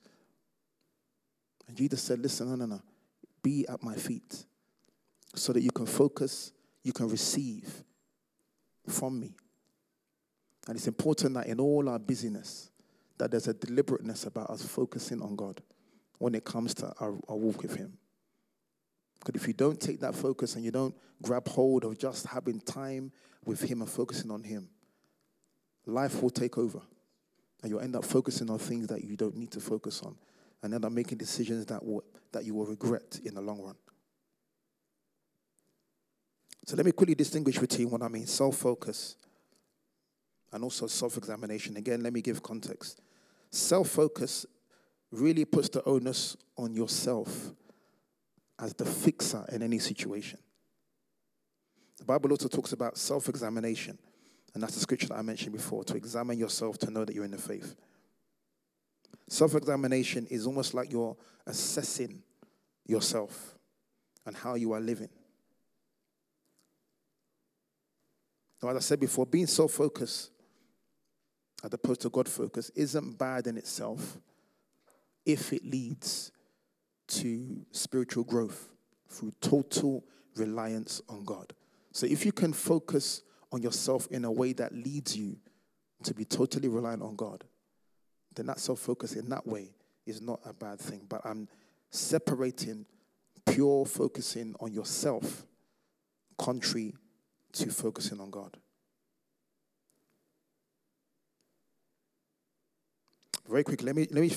And 1.67 1.77
Jesus 1.77 2.01
said, 2.01 2.19
Listen, 2.19 2.49
no, 2.49 2.55
no, 2.55 2.65
no. 2.65 2.81
Be 3.43 3.67
at 3.67 3.83
my 3.83 3.95
feet 3.95 4.45
so 5.35 5.53
that 5.53 5.61
you 5.61 5.71
can 5.71 5.85
focus, 5.85 6.51
you 6.83 6.93
can 6.93 7.09
receive 7.09 7.83
from 8.87 9.19
me. 9.19 9.35
And 10.67 10.75
it's 10.75 10.87
important 10.87 11.35
that 11.35 11.47
in 11.47 11.59
all 11.59 11.87
our 11.89 11.99
busyness, 11.99 12.71
that 13.17 13.31
there's 13.31 13.47
a 13.47 13.53
deliberateness 13.53 14.25
about 14.25 14.49
us 14.49 14.63
focusing 14.63 15.21
on 15.21 15.35
God 15.35 15.61
when 16.17 16.33
it 16.33 16.45
comes 16.45 16.73
to 16.75 16.87
our, 16.99 17.15
our 17.27 17.35
walk 17.35 17.61
with 17.61 17.75
Him. 17.75 17.97
Because 19.19 19.41
if 19.41 19.47
you 19.47 19.53
don't 19.53 19.79
take 19.79 19.99
that 19.99 20.15
focus 20.15 20.55
and 20.55 20.63
you 20.63 20.71
don't 20.71 20.95
grab 21.21 21.47
hold 21.47 21.83
of 21.83 21.97
just 21.97 22.25
having 22.27 22.61
time 22.61 23.11
with 23.45 23.61
Him 23.61 23.81
and 23.81 23.89
focusing 23.89 24.31
on 24.31 24.43
Him, 24.43 24.69
life 25.89 26.21
will 26.21 26.29
take 26.29 26.57
over. 26.57 26.81
And 27.61 27.69
you'll 27.69 27.81
end 27.81 27.95
up 27.95 28.05
focusing 28.05 28.49
on 28.49 28.57
things 28.57 28.87
that 28.87 29.03
you 29.03 29.17
don't 29.17 29.35
need 29.35 29.51
to 29.51 29.59
focus 29.59 30.01
on. 30.01 30.15
And 30.63 30.73
end 30.73 30.85
up 30.85 30.91
making 30.91 31.17
decisions 31.17 31.65
that, 31.67 31.83
will, 31.85 32.03
that 32.31 32.45
you 32.45 32.53
will 32.53 32.65
regret 32.65 33.19
in 33.23 33.33
the 33.33 33.41
long 33.41 33.61
run. 33.61 33.75
So 36.65 36.75
let 36.75 36.85
me 36.85 36.91
quickly 36.91 37.15
distinguish 37.15 37.57
between 37.57 37.89
what 37.89 38.03
I 38.03 38.07
mean 38.09 38.27
self 38.27 38.57
focus 38.57 39.15
and 40.51 40.63
also 40.63 40.87
self 40.87 41.17
examination. 41.17 41.77
Again, 41.77 42.03
let 42.03 42.13
me 42.13 42.21
give 42.21 42.43
context. 42.43 43.01
Self 43.49 43.89
focus 43.89 44.45
really 45.11 45.45
puts 45.45 45.69
the 45.69 45.83
onus 45.85 46.37
on 46.57 46.73
yourself 46.73 47.51
as 48.59 48.73
the 48.73 48.85
fixer 48.85 49.45
in 49.51 49.63
any 49.63 49.79
situation. 49.79 50.39
The 51.97 52.05
Bible 52.05 52.31
also 52.31 52.47
talks 52.47 52.73
about 52.73 52.97
self 52.97 53.29
examination, 53.29 53.97
and 54.53 54.63
that's 54.63 54.73
the 54.73 54.79
scripture 54.79 55.07
that 55.07 55.17
I 55.17 55.21
mentioned 55.21 55.53
before 55.53 55.83
to 55.85 55.95
examine 55.95 56.37
yourself 56.37 56.77
to 56.79 56.91
know 56.91 57.05
that 57.05 57.13
you're 57.13 57.25
in 57.25 57.31
the 57.31 57.37
faith. 57.37 57.75
Self 59.27 59.55
examination 59.55 60.25
is 60.29 60.47
almost 60.47 60.73
like 60.73 60.91
you're 60.91 61.15
assessing 61.45 62.23
yourself 62.85 63.57
and 64.25 64.35
how 64.35 64.55
you 64.55 64.73
are 64.73 64.79
living. 64.79 65.09
Now, 68.61 68.69
as 68.69 68.77
I 68.77 68.79
said 68.79 68.99
before, 68.99 69.25
being 69.25 69.47
self 69.47 69.73
focused 69.73 70.31
as 71.63 71.73
opposed 71.73 72.01
to 72.01 72.09
God 72.09 72.27
focused 72.27 72.71
isn't 72.75 73.17
bad 73.17 73.47
in 73.47 73.57
itself 73.57 74.17
if 75.25 75.53
it 75.53 75.65
leads 75.65 76.31
to 77.07 77.65
spiritual 77.71 78.23
growth 78.23 78.69
through 79.09 79.33
total 79.41 80.03
reliance 80.35 81.01
on 81.09 81.23
God. 81.23 81.53
So 81.91 82.05
if 82.05 82.25
you 82.25 82.31
can 82.31 82.53
focus 82.53 83.23
on 83.51 83.61
yourself 83.61 84.07
in 84.11 84.25
a 84.25 84.31
way 84.31 84.53
that 84.53 84.73
leads 84.73 85.17
you 85.17 85.37
to 86.03 86.13
be 86.13 86.25
totally 86.25 86.67
reliant 86.67 87.01
on 87.01 87.15
God, 87.15 87.43
then 88.35 88.45
that 88.47 88.59
self 88.59 88.79
focus 88.79 89.13
in 89.13 89.29
that 89.29 89.45
way 89.45 89.69
is 90.05 90.21
not 90.21 90.39
a 90.45 90.53
bad 90.53 90.79
thing. 90.79 91.01
But 91.07 91.21
I'm 91.25 91.47
separating 91.89 92.85
pure 93.45 93.85
focusing 93.85 94.55
on 94.59 94.73
yourself, 94.73 95.45
contrary 96.37 96.95
to 97.53 97.69
focusing 97.69 98.19
on 98.19 98.29
God. 98.29 98.57
Very 103.49 103.63
quickly, 103.63 103.87
let 103.87 103.95
me, 103.95 104.07
let 104.11 104.21
me 104.21 104.31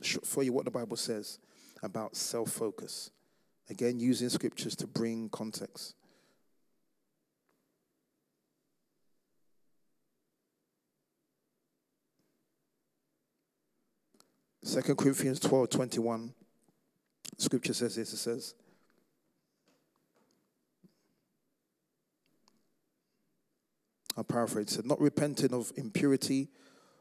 show 0.00 0.40
you 0.40 0.52
what 0.52 0.64
the 0.64 0.70
Bible 0.70 0.96
says 0.96 1.40
about 1.82 2.14
self 2.14 2.50
focus. 2.50 3.10
Again, 3.68 3.98
using 3.98 4.28
scriptures 4.28 4.76
to 4.76 4.86
bring 4.86 5.28
context. 5.30 5.94
Second 14.62 14.96
Corinthians 14.96 15.40
12 15.40 15.70
21. 15.70 16.32
Scripture 17.38 17.74
says 17.74 17.96
this 17.96 18.12
it 18.12 18.18
says, 18.18 18.54
I'll 24.16 24.24
paraphrase 24.24 24.66
it, 24.66 24.70
said, 24.70 24.86
not 24.86 25.00
repenting 25.00 25.54
of 25.54 25.72
impurity, 25.76 26.48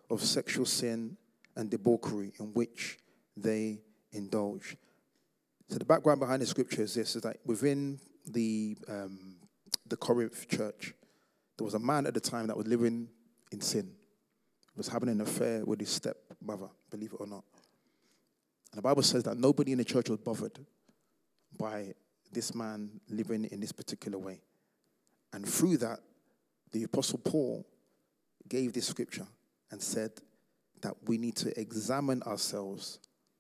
of 0.10 0.22
sexual 0.24 0.66
sin, 0.66 1.18
and 1.56 1.70
debauchery 1.70 2.32
in 2.40 2.54
which 2.54 2.98
they 3.36 3.82
indulge. 4.14 4.78
So 5.70 5.78
the 5.78 5.86
background 5.86 6.20
behind 6.20 6.42
the 6.42 6.46
scripture 6.46 6.82
is 6.82 6.96
this: 6.96 7.16
is 7.16 7.22
that 7.22 7.38
within 7.46 8.00
the 8.26 8.78
um, 8.88 9.36
the 9.88 9.98
Corinth 9.98 10.48
church, 10.50 10.94
there 11.58 11.66
was 11.66 11.74
a 11.74 11.80
man 11.80 12.08
at 12.08 12.14
the 12.14 12.20
time 12.20 12.48
that 12.48 12.58
was 12.58 12.68
living 12.68 13.10
in 13.52 13.62
sin, 13.62 13.92
was 14.76 14.88
having 14.88 15.10
an 15.10 15.22
affair 15.22 15.64
with 15.66 15.80
his 15.80 15.90
stepmother, 16.42 16.70
believe 16.90 17.14
it 17.14 17.18
or 17.20 17.28
not. 17.28 17.44
And 18.72 18.78
the 18.78 18.82
Bible 18.82 19.04
says 19.04 19.24
that 19.24 19.38
nobody 19.38 19.72
in 19.72 19.78
the 19.78 19.86
church 19.86 20.10
was 20.10 20.20
bothered 20.20 20.60
by 21.58 21.94
this 22.32 22.56
man 22.56 22.90
living 23.10 23.46
in 23.46 23.60
this 23.60 23.72
particular 23.72 24.18
way. 24.18 24.42
And 25.34 25.48
through 25.48 25.78
that, 25.78 26.00
the 26.72 26.84
Apostle 26.84 27.20
Paul 27.20 27.66
gave 28.48 28.74
this 28.74 28.88
scripture 28.88 29.28
and 29.72 29.82
said 29.82 30.12
that 30.82 30.96
we 31.06 31.18
need 31.18 31.36
to 31.38 31.60
examine 31.60 32.24
ourselves 32.24 33.00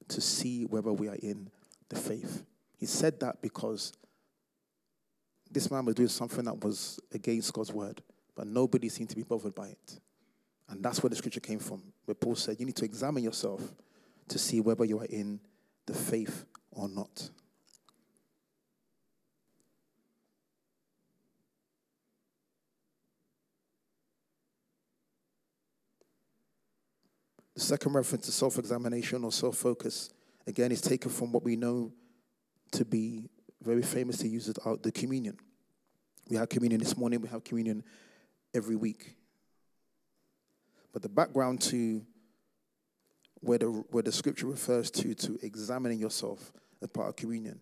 to 0.09 0.21
see 0.21 0.65
whether 0.65 0.91
we 0.91 1.07
are 1.07 1.15
in 1.15 1.49
the 1.89 1.95
faith. 1.95 2.43
He 2.77 2.85
said 2.85 3.19
that 3.21 3.41
because 3.41 3.93
this 5.49 5.71
man 5.71 5.85
was 5.85 5.95
doing 5.95 6.09
something 6.09 6.45
that 6.45 6.63
was 6.63 6.99
against 7.13 7.53
God's 7.53 7.71
word, 7.71 8.01
but 8.35 8.47
nobody 8.47 8.89
seemed 8.89 9.09
to 9.09 9.15
be 9.15 9.23
bothered 9.23 9.55
by 9.55 9.67
it. 9.67 9.99
And 10.71 10.81
that's 10.81 11.03
where 11.03 11.09
the 11.09 11.17
scripture 11.17 11.41
came 11.41 11.59
from, 11.59 11.83
where 12.05 12.15
Paul 12.15 12.35
said, 12.35 12.59
You 12.59 12.65
need 12.65 12.77
to 12.77 12.85
examine 12.85 13.23
yourself 13.23 13.61
to 14.29 14.39
see 14.39 14.61
whether 14.61 14.85
you 14.85 14.99
are 14.99 15.05
in 15.05 15.39
the 15.85 15.93
faith 15.93 16.45
or 16.71 16.87
not. 16.87 17.29
The 27.55 27.59
second 27.59 27.93
reference 27.93 28.25
to 28.27 28.31
self 28.31 28.57
examination 28.57 29.25
or 29.25 29.31
self 29.33 29.57
focus, 29.57 30.09
again, 30.47 30.71
is 30.71 30.79
taken 30.79 31.11
from 31.11 31.33
what 31.33 31.43
we 31.43 31.57
know 31.57 31.91
to 32.71 32.85
be 32.85 33.29
very 33.61 33.81
famous 33.81 34.17
to 34.19 34.23
famously 34.23 34.29
used 34.29 34.57
as 34.65 34.77
the 34.81 34.91
communion. 34.91 35.37
We 36.29 36.37
have 36.37 36.47
communion 36.47 36.79
this 36.79 36.95
morning, 36.95 37.19
we 37.19 37.27
have 37.27 37.43
communion 37.43 37.83
every 38.53 38.77
week. 38.77 39.17
But 40.93 41.01
the 41.01 41.09
background 41.09 41.61
to 41.63 42.05
where 43.39 43.57
the, 43.57 43.67
where 43.67 44.03
the 44.03 44.11
scripture 44.11 44.47
refers 44.47 44.91
to, 44.91 45.13
to 45.13 45.39
examining 45.41 45.99
yourself 45.99 46.51
as 46.81 46.89
part 46.89 47.09
of 47.09 47.15
communion, 47.15 47.59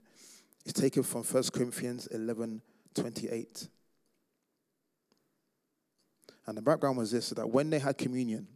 is 0.65 0.73
taken 0.73 1.03
from 1.03 1.23
1 1.23 1.43
Corinthians 1.53 2.07
11 2.07 2.61
28. 2.95 3.67
And 6.47 6.57
the 6.57 6.61
background 6.61 6.97
was 6.97 7.11
this 7.11 7.29
that 7.29 7.49
when 7.49 7.69
they 7.69 7.79
had 7.79 7.97
communion, 7.97 8.47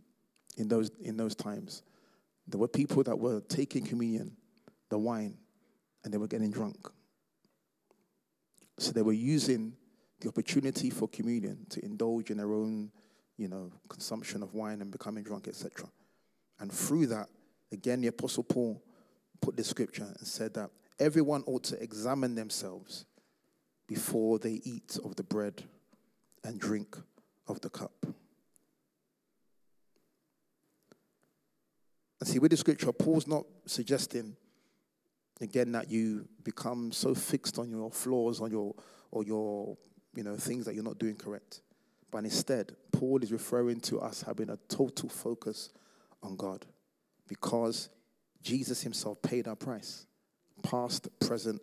in 0.57 0.67
those, 0.67 0.91
in 1.01 1.17
those 1.17 1.35
times. 1.35 1.83
There 2.47 2.59
were 2.59 2.67
people 2.67 3.03
that 3.03 3.17
were 3.17 3.41
taking 3.41 3.85
communion, 3.85 4.35
the 4.89 4.97
wine, 4.97 5.37
and 6.03 6.13
they 6.13 6.17
were 6.17 6.27
getting 6.27 6.51
drunk. 6.51 6.89
So 8.77 8.91
they 8.91 9.01
were 9.01 9.13
using 9.13 9.73
the 10.19 10.29
opportunity 10.29 10.89
for 10.89 11.07
communion 11.07 11.65
to 11.69 11.83
indulge 11.83 12.31
in 12.31 12.37
their 12.37 12.53
own, 12.53 12.91
you 13.37 13.47
know, 13.47 13.71
consumption 13.89 14.43
of 14.43 14.53
wine 14.53 14.81
and 14.81 14.91
becoming 14.91 15.23
drunk, 15.23 15.47
etc. 15.47 15.87
And 16.59 16.71
through 16.71 17.07
that, 17.07 17.27
again, 17.71 18.01
the 18.01 18.07
Apostle 18.07 18.43
Paul 18.43 18.81
put 19.41 19.57
the 19.57 19.63
scripture 19.63 20.07
and 20.17 20.27
said 20.27 20.53
that 20.53 20.69
everyone 20.99 21.43
ought 21.45 21.63
to 21.65 21.81
examine 21.81 22.35
themselves 22.35 23.05
before 23.87 24.39
they 24.39 24.61
eat 24.63 24.97
of 25.03 25.15
the 25.15 25.23
bread 25.23 25.63
and 26.43 26.59
drink 26.59 26.97
of 27.47 27.59
the 27.61 27.69
cup. 27.69 28.05
And 32.23 32.29
see, 32.29 32.39
with 32.39 32.51
the 32.51 32.57
scripture, 32.57 32.91
Paul's 32.93 33.27
not 33.27 33.43
suggesting, 33.65 34.37
again, 35.41 35.73
that 35.73 35.91
you 35.91 36.27
become 36.43 36.91
so 36.93 37.13
fixed 37.13 37.59
on 37.59 37.69
your 37.69 37.91
flaws, 37.91 38.39
on 38.39 38.49
your 38.49 38.73
or 39.11 39.23
your 39.23 39.77
you 40.15 40.23
know 40.23 40.37
things 40.37 40.65
that 40.65 40.73
you're 40.73 40.83
not 40.83 40.97
doing 40.99 41.15
correct. 41.15 41.61
But 42.11 42.23
instead, 42.23 42.75
Paul 42.93 43.21
is 43.21 43.31
referring 43.31 43.81
to 43.81 43.99
us 43.99 44.21
having 44.21 44.49
a 44.49 44.57
total 44.69 45.09
focus 45.09 45.69
on 46.21 46.37
God 46.37 46.65
because 47.27 47.89
Jesus 48.41 48.81
himself 48.81 49.21
paid 49.21 49.47
our 49.47 49.55
price, 49.55 50.05
past, 50.61 51.07
present, 51.19 51.61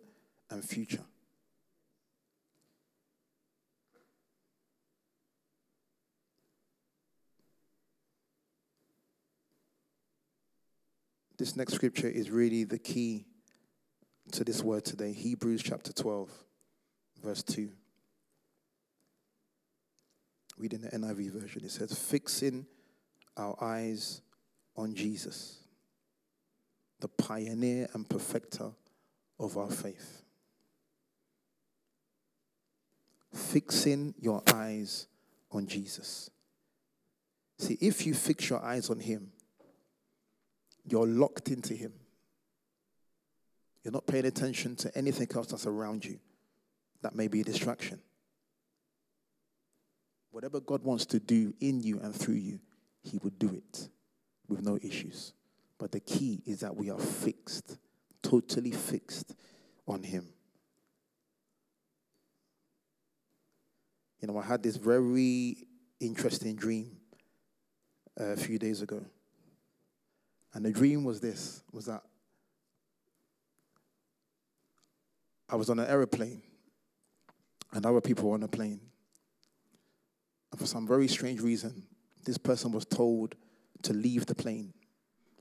and 0.49 0.63
future. 0.63 1.03
This 11.37 11.55
next 11.55 11.73
scripture 11.73 12.07
is 12.07 12.29
really 12.29 12.65
the 12.65 12.77
key 12.77 13.25
to 14.33 14.43
this 14.43 14.61
word 14.61 14.85
today 14.85 15.11
Hebrews 15.11 15.63
chapter 15.63 15.91
12, 15.91 16.29
verse 17.23 17.41
2. 17.41 17.71
Reading 20.61 20.81
the 20.81 20.89
NIV 20.89 21.31
version, 21.31 21.63
it 21.65 21.71
says, 21.71 21.97
Fixing 21.97 22.67
our 23.35 23.57
eyes 23.63 24.21
on 24.77 24.93
Jesus, 24.93 25.57
the 26.99 27.07
pioneer 27.07 27.89
and 27.95 28.07
perfecter 28.07 28.69
of 29.39 29.57
our 29.57 29.71
faith. 29.71 30.21
Fixing 33.33 34.13
your 34.19 34.43
eyes 34.53 35.07
on 35.51 35.65
Jesus. 35.65 36.29
See, 37.57 37.79
if 37.81 38.05
you 38.05 38.13
fix 38.13 38.47
your 38.47 38.63
eyes 38.63 38.91
on 38.91 38.99
Him, 38.99 39.31
you're 40.87 41.07
locked 41.07 41.47
into 41.47 41.73
Him. 41.73 41.93
You're 43.83 43.93
not 43.93 44.05
paying 44.05 44.25
attention 44.25 44.75
to 44.75 44.95
anything 44.95 45.27
else 45.33 45.47
that's 45.47 45.65
around 45.65 46.05
you 46.05 46.19
that 47.01 47.15
may 47.15 47.27
be 47.27 47.41
a 47.41 47.43
distraction. 47.43 47.99
Whatever 50.31 50.59
God 50.59 50.83
wants 50.83 51.05
to 51.07 51.19
do 51.19 51.53
in 51.59 51.81
you 51.81 51.99
and 51.99 52.15
through 52.15 52.35
you, 52.35 52.59
He 53.03 53.19
would 53.19 53.37
do 53.37 53.49
it 53.49 53.89
with 54.47 54.61
no 54.61 54.77
issues. 54.81 55.33
But 55.77 55.91
the 55.91 55.99
key 55.99 56.41
is 56.45 56.61
that 56.61 56.75
we 56.75 56.89
are 56.89 56.99
fixed, 56.99 57.77
totally 58.21 58.71
fixed 58.71 59.35
on 59.87 60.03
Him. 60.03 60.27
You 64.21 64.27
know, 64.27 64.37
I 64.37 64.43
had 64.43 64.61
this 64.61 64.77
very 64.77 65.67
interesting 65.99 66.55
dream 66.55 66.97
uh, 68.19 68.25
a 68.25 68.37
few 68.37 68.59
days 68.59 68.81
ago. 68.81 69.03
And 70.53 70.65
the 70.65 70.71
dream 70.71 71.03
was 71.03 71.19
this 71.19 71.63
was 71.71 71.85
that 71.85 72.03
I 75.49 75.55
was 75.55 75.69
on 75.69 75.79
an 75.79 75.87
aeroplane 75.87 76.41
and 77.73 77.85
other 77.85 78.01
people 78.01 78.29
were 78.29 78.35
on 78.35 78.43
a 78.43 78.47
plane. 78.47 78.79
And 80.51 80.59
for 80.59 80.67
some 80.67 80.87
very 80.87 81.07
strange 81.07 81.41
reason, 81.41 81.83
this 82.25 82.37
person 82.37 82.71
was 82.71 82.85
told 82.85 83.35
to 83.83 83.93
leave 83.93 84.25
the 84.25 84.35
plane 84.35 84.73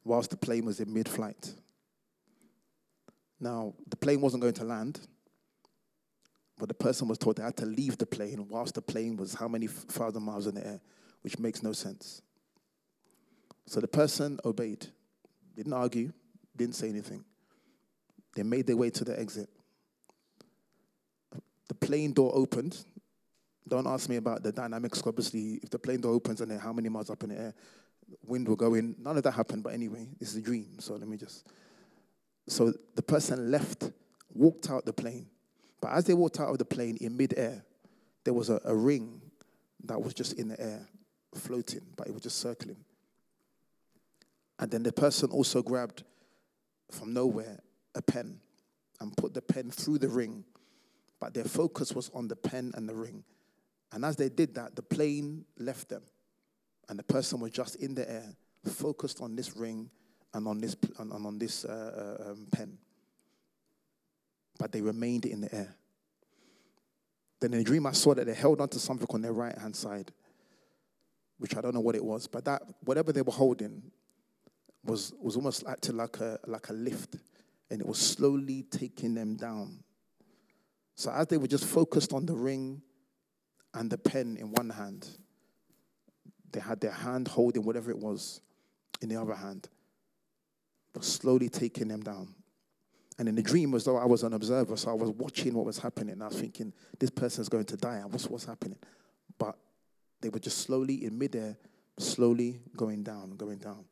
whilst 0.05 0.31
the 0.31 0.37
plane 0.37 0.64
was 0.64 0.81
in 0.81 0.93
mid 0.93 1.09
flight. 1.09 1.55
Now, 3.38 3.75
the 3.88 3.97
plane 3.97 4.21
wasn't 4.21 4.43
going 4.43 4.55
to 4.55 4.64
land, 4.64 5.00
but 6.59 6.69
the 6.69 6.75
person 6.75 7.09
was 7.09 7.19
told 7.19 7.37
they 7.37 7.43
had 7.43 7.57
to 7.57 7.67
leave 7.67 7.97
the 7.97 8.07
plane 8.07 8.47
whilst 8.49 8.75
the 8.75 8.83
plane 8.83 9.17
was 9.17 9.35
how 9.35 9.49
many 9.49 9.67
thousand 9.67 10.23
miles 10.23 10.47
in 10.47 10.55
the 10.55 10.67
air, 10.67 10.81
which 11.23 11.38
makes 11.38 11.62
no 11.62 11.73
sense. 11.73 12.23
So 13.67 13.81
the 13.81 13.88
person 13.88 14.38
obeyed, 14.45 14.87
didn't 15.57 15.73
argue, 15.73 16.12
didn't 16.57 16.75
say 16.75 16.88
anything. 16.88 17.25
They 18.35 18.43
made 18.43 18.67
their 18.67 18.76
way 18.76 18.90
to 18.90 19.05
the 19.05 19.19
exit. 19.19 19.49
The 21.69 21.75
plane 21.75 22.12
door 22.12 22.33
opened. 22.35 22.85
Don't 23.69 23.87
ask 23.87 24.09
me 24.09 24.17
about 24.17 24.43
the 24.43 24.52
dynamics. 24.52 25.02
Obviously, 25.07 25.61
if 25.62 25.71
the 25.71 25.79
plane 25.79 26.00
door 26.00 26.12
opens 26.12 26.40
and 26.40 26.50
then 26.50 26.59
how 26.59 26.73
many 26.73 26.88
miles 26.88 27.11
up 27.11 27.23
in 27.23 27.31
the 27.31 27.38
air, 27.38 27.55
wind 28.26 28.49
will 28.49 28.57
go 28.57 28.75
in. 28.75 28.97
None 28.99 29.17
of 29.17 29.23
that 29.23 29.33
happened, 29.33 29.62
but 29.62 29.73
anyway, 29.73 30.09
it's 30.21 30.35
a 30.35 30.40
dream. 30.40 30.79
So 30.81 30.95
let 30.95 31.09
me 31.09 31.17
just. 31.17 31.47
So 32.49 32.73
the 32.95 33.02
person 33.02 33.50
left, 33.50 33.90
walked 34.35 34.71
out 34.71 34.85
the 34.85 34.93
plane. 34.93 35.26
But 35.81 35.93
as 35.93 36.05
they 36.05 36.14
walked 36.14 36.40
out 36.40 36.49
of 36.50 36.59
the 36.59 36.64
plane 36.64 36.99
in 37.01 37.16
midair, 37.16 37.64
there 38.25 38.35
was 38.35 38.51
a, 38.51 38.61
a 38.64 38.75
ring 38.75 39.20
that 39.85 40.01
was 40.01 40.14
just 40.14 40.35
in 40.35 40.49
the 40.49 40.61
air, 40.61 40.87
floating, 41.35 41.83
but 41.96 42.07
it 42.07 42.12
was 42.12 42.23
just 42.23 42.38
circling. 42.38 42.77
And 44.59 44.70
then 44.70 44.83
the 44.83 44.92
person 44.92 45.31
also 45.31 45.62
grabbed 45.62 46.05
from 46.90 47.14
nowhere 47.14 47.61
a 47.94 48.03
pen 48.03 48.40
and 49.01 49.16
put 49.16 49.33
the 49.33 49.40
pen 49.40 49.70
through 49.70 49.99
the 49.99 50.09
ring, 50.09 50.44
but 51.18 51.33
their 51.33 51.44
focus 51.44 51.94
was 51.94 52.11
on 52.14 52.29
the 52.29 52.37
pen 52.37 52.73
and 52.75 52.88
the 52.88 52.94
ring. 52.94 53.25
And 53.92 54.05
as 54.05 54.16
they 54.16 54.29
did 54.29 54.55
that, 54.55 54.76
the 54.76 54.83
plane 54.83 55.44
left 55.59 55.88
them, 55.88 56.03
and 56.88 56.98
the 56.98 57.03
person 57.03 57.40
was 57.40 57.50
just 57.50 57.76
in 57.76 57.94
the 57.94 58.09
air, 58.09 58.37
focused 58.64 59.20
on 59.20 59.35
this 59.35 59.57
ring 59.57 59.90
and 60.33 60.46
on 60.46 60.61
this, 60.61 60.76
and 60.98 61.12
on 61.12 61.38
this 61.38 61.64
uh, 61.64 62.18
uh, 62.20 62.31
um, 62.31 62.46
pen. 62.53 62.79
But 64.59 64.70
they 64.72 64.81
remained 64.81 65.24
in 65.24 65.40
the 65.40 65.55
air. 65.55 65.74
Then 67.40 67.53
in 67.55 67.59
the 67.59 67.64
dream, 67.64 67.87
I 67.87 67.92
saw 67.92 68.14
that 68.14 68.26
they 68.26 68.35
held 68.35 68.61
onto 68.61 68.79
something 68.79 69.09
on 69.11 69.22
their 69.22 69.33
right 69.33 69.57
hand 69.57 69.74
side, 69.74 70.12
which 71.38 71.57
I 71.57 71.61
don't 71.61 71.74
know 71.74 71.81
what 71.81 71.96
it 71.96 72.05
was, 72.05 72.26
but 72.26 72.44
that 72.44 72.62
whatever 72.85 73.12
they 73.12 73.22
were 73.22 73.33
holding 73.33 73.83
was, 74.85 75.12
was 75.20 75.37
almost 75.37 75.64
acting 75.66 75.96
like 75.96 76.18
a, 76.18 76.38
like 76.46 76.68
a 76.68 76.74
lift, 76.74 77.16
and 77.70 77.81
it 77.81 77.87
was 77.87 77.98
slowly 77.98 78.64
taking 78.70 79.14
them 79.14 79.37
down. 79.37 79.83
So 80.94 81.11
as 81.11 81.26
they 81.29 81.38
were 81.38 81.46
just 81.46 81.64
focused 81.64 82.12
on 82.12 82.26
the 82.26 82.35
ring 82.35 82.83
and 83.74 83.90
the 83.90 83.98
pen 83.98 84.37
in 84.38 84.52
one 84.52 84.70
hand, 84.70 85.09
they 86.52 86.61
had 86.61 86.80
their 86.80 86.90
hand 86.90 87.28
holding 87.28 87.64
whatever 87.64 87.90
it 87.90 87.98
was 87.98 88.40
in 89.00 89.09
the 89.09 89.16
other 89.16 89.35
hand, 89.35 89.68
but 90.92 91.04
slowly 91.04 91.48
taking 91.48 91.88
them 91.88 92.02
down. 92.02 92.35
And 93.18 93.28
in 93.28 93.35
the 93.35 93.42
dream, 93.42 93.74
as 93.74 93.85
though 93.85 93.98
I 93.98 94.06
was 94.06 94.22
an 94.22 94.33
observer, 94.33 94.76
so 94.76 94.90
I 94.90 94.94
was 94.94 95.11
watching 95.11 95.54
what 95.54 95.66
was 95.66 95.78
happening. 95.78 96.22
I 96.22 96.28
was 96.28 96.40
thinking, 96.40 96.72
this 96.98 97.11
person's 97.11 97.48
going 97.48 97.66
to 97.66 97.76
die. 97.76 98.02
What's, 98.09 98.26
what's 98.28 98.46
happening? 98.46 98.78
But 99.38 99.56
they 100.22 100.30
were 100.30 100.38
just 100.38 100.59
slowly 100.59 101.04
in 101.04 101.18
midair, 101.18 101.56
slowly 101.98 102.62
going 102.76 103.02
down, 103.02 103.37
going 103.37 103.59
down. 103.59 103.85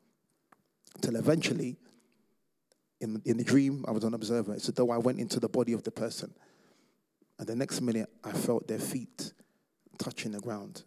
Till 1.03 1.17
eventually, 1.17 1.77
in, 3.01 3.21
in 3.25 3.37
the 3.37 3.45
dream, 3.45 3.85
I 3.87 3.91
was 3.91 4.03
an 4.05 4.15
observer. 4.15 4.55
It's 4.55 4.69
as 4.69 4.75
though 4.75 4.91
I 4.91 4.99
went 4.99 5.21
into 5.21 5.39
the 5.39 5.49
body 5.49 5.75
of 5.75 5.83
the 5.83 5.91
person. 5.91 6.33
And 7.39 7.47
the 7.47 7.55
next 7.55 7.81
minute, 7.83 8.09
I 8.25 8.33
felt 8.33 8.67
their 8.67 8.81
feet 8.81 9.33
touching 9.99 10.33
the 10.33 10.41
ground, 10.41 10.83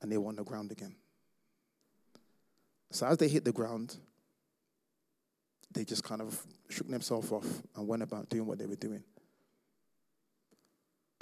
and 0.00 0.10
they 0.10 0.18
were 0.18 0.28
on 0.28 0.36
the 0.36 0.44
ground 0.44 0.70
again. 0.70 0.94
So 2.90 3.06
as 3.06 3.16
they 3.16 3.28
hit 3.28 3.44
the 3.44 3.52
ground, 3.52 3.96
they 5.72 5.84
just 5.84 6.04
kind 6.04 6.20
of 6.20 6.40
shook 6.68 6.88
themselves 6.88 7.32
off 7.32 7.62
and 7.74 7.88
went 7.88 8.02
about 8.02 8.28
doing 8.28 8.46
what 8.46 8.58
they 8.58 8.66
were 8.66 8.76
doing. 8.76 9.02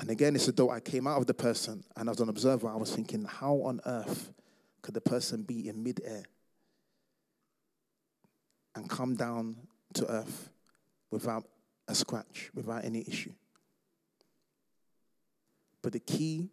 And 0.01 0.11
again, 0.11 0.35
it's 0.35 0.49
as 0.49 0.55
though 0.55 0.71
I 0.71 0.81
came 0.81 1.07
out 1.07 1.19
of 1.19 1.27
the 1.27 1.35
person 1.35 1.85
and 1.95 2.09
as 2.09 2.21
an 2.21 2.29
observer, 2.29 2.69
I 2.69 2.77
was 2.77 2.95
thinking, 2.95 3.25
how 3.25 3.57
on 3.57 3.81
earth 3.85 4.33
could 4.83 4.95
the 4.95 5.01
person 5.01 5.43
be 5.43 5.69
in 5.69 5.83
midair 5.83 6.25
and 8.75 8.89
come 8.89 9.15
down 9.15 9.57
to 9.95 10.11
earth 10.11 10.49
without 11.11 11.45
a 11.87 11.95
scratch, 11.95 12.51
without 12.55 12.85
any 12.85 13.05
issue. 13.07 13.33
But 15.83 15.93
the 15.93 16.01
key 16.01 16.51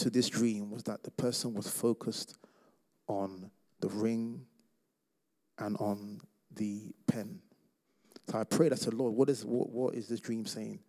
to 0.00 0.10
this 0.10 0.28
dream 0.28 0.70
was 0.70 0.82
that 0.84 1.02
the 1.02 1.10
person 1.10 1.54
was 1.54 1.68
focused 1.68 2.36
on 3.06 3.50
the 3.80 3.88
ring 3.88 4.46
and 5.58 5.76
on 5.78 6.20
the 6.54 6.92
pen. 7.06 7.40
So 8.30 8.38
I 8.38 8.44
prayed, 8.44 8.72
I 8.72 8.76
said, 8.76 8.94
Lord, 8.94 9.14
what 9.14 9.28
is, 9.28 9.44
what, 9.44 9.70
what 9.70 9.94
is 9.94 10.08
this 10.08 10.20
dream 10.20 10.46
saying? 10.46 10.80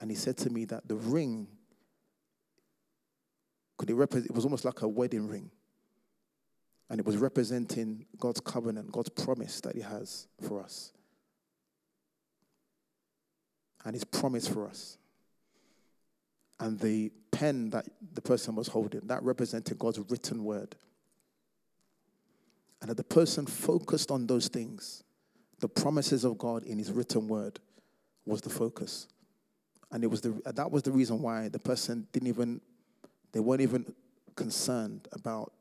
And 0.00 0.10
he 0.10 0.16
said 0.16 0.36
to 0.38 0.50
me 0.50 0.64
that 0.66 0.88
the 0.88 0.96
ring, 0.96 1.46
could 3.76 3.90
it, 3.90 3.94
represent, 3.94 4.30
it 4.30 4.34
was 4.34 4.44
almost 4.44 4.64
like 4.64 4.82
a 4.82 4.88
wedding 4.88 5.28
ring. 5.28 5.50
And 6.88 6.98
it 6.98 7.06
was 7.06 7.16
representing 7.16 8.06
God's 8.18 8.40
covenant, 8.40 8.90
God's 8.90 9.10
promise 9.10 9.60
that 9.60 9.76
He 9.76 9.80
has 9.80 10.26
for 10.42 10.60
us. 10.60 10.92
And 13.84 13.94
His 13.94 14.02
promise 14.02 14.48
for 14.48 14.66
us. 14.66 14.98
And 16.60 16.78
the 16.78 17.10
pen 17.30 17.70
that 17.70 17.88
the 18.12 18.20
person 18.20 18.54
was 18.54 18.68
holding, 18.68 19.00
that 19.04 19.22
represented 19.22 19.78
God's 19.78 19.98
written 20.10 20.44
word. 20.44 20.76
And 22.80 22.90
that 22.90 22.96
the 22.96 23.04
person 23.04 23.46
focused 23.46 24.10
on 24.10 24.26
those 24.26 24.48
things, 24.48 25.02
the 25.58 25.68
promises 25.68 26.24
of 26.24 26.38
God 26.38 26.64
in 26.64 26.78
His 26.78 26.92
written 26.92 27.28
word, 27.28 27.58
was 28.26 28.42
the 28.42 28.50
focus. 28.50 29.08
And 29.90 30.04
it 30.04 30.06
was 30.06 30.20
the, 30.20 30.40
that 30.44 30.70
was 30.70 30.82
the 30.82 30.92
reason 30.92 31.20
why 31.20 31.48
the 31.48 31.58
person 31.58 32.06
didn't 32.12 32.28
even, 32.28 32.60
they 33.32 33.40
weren't 33.40 33.62
even 33.62 33.92
concerned 34.36 35.08
about 35.12 35.52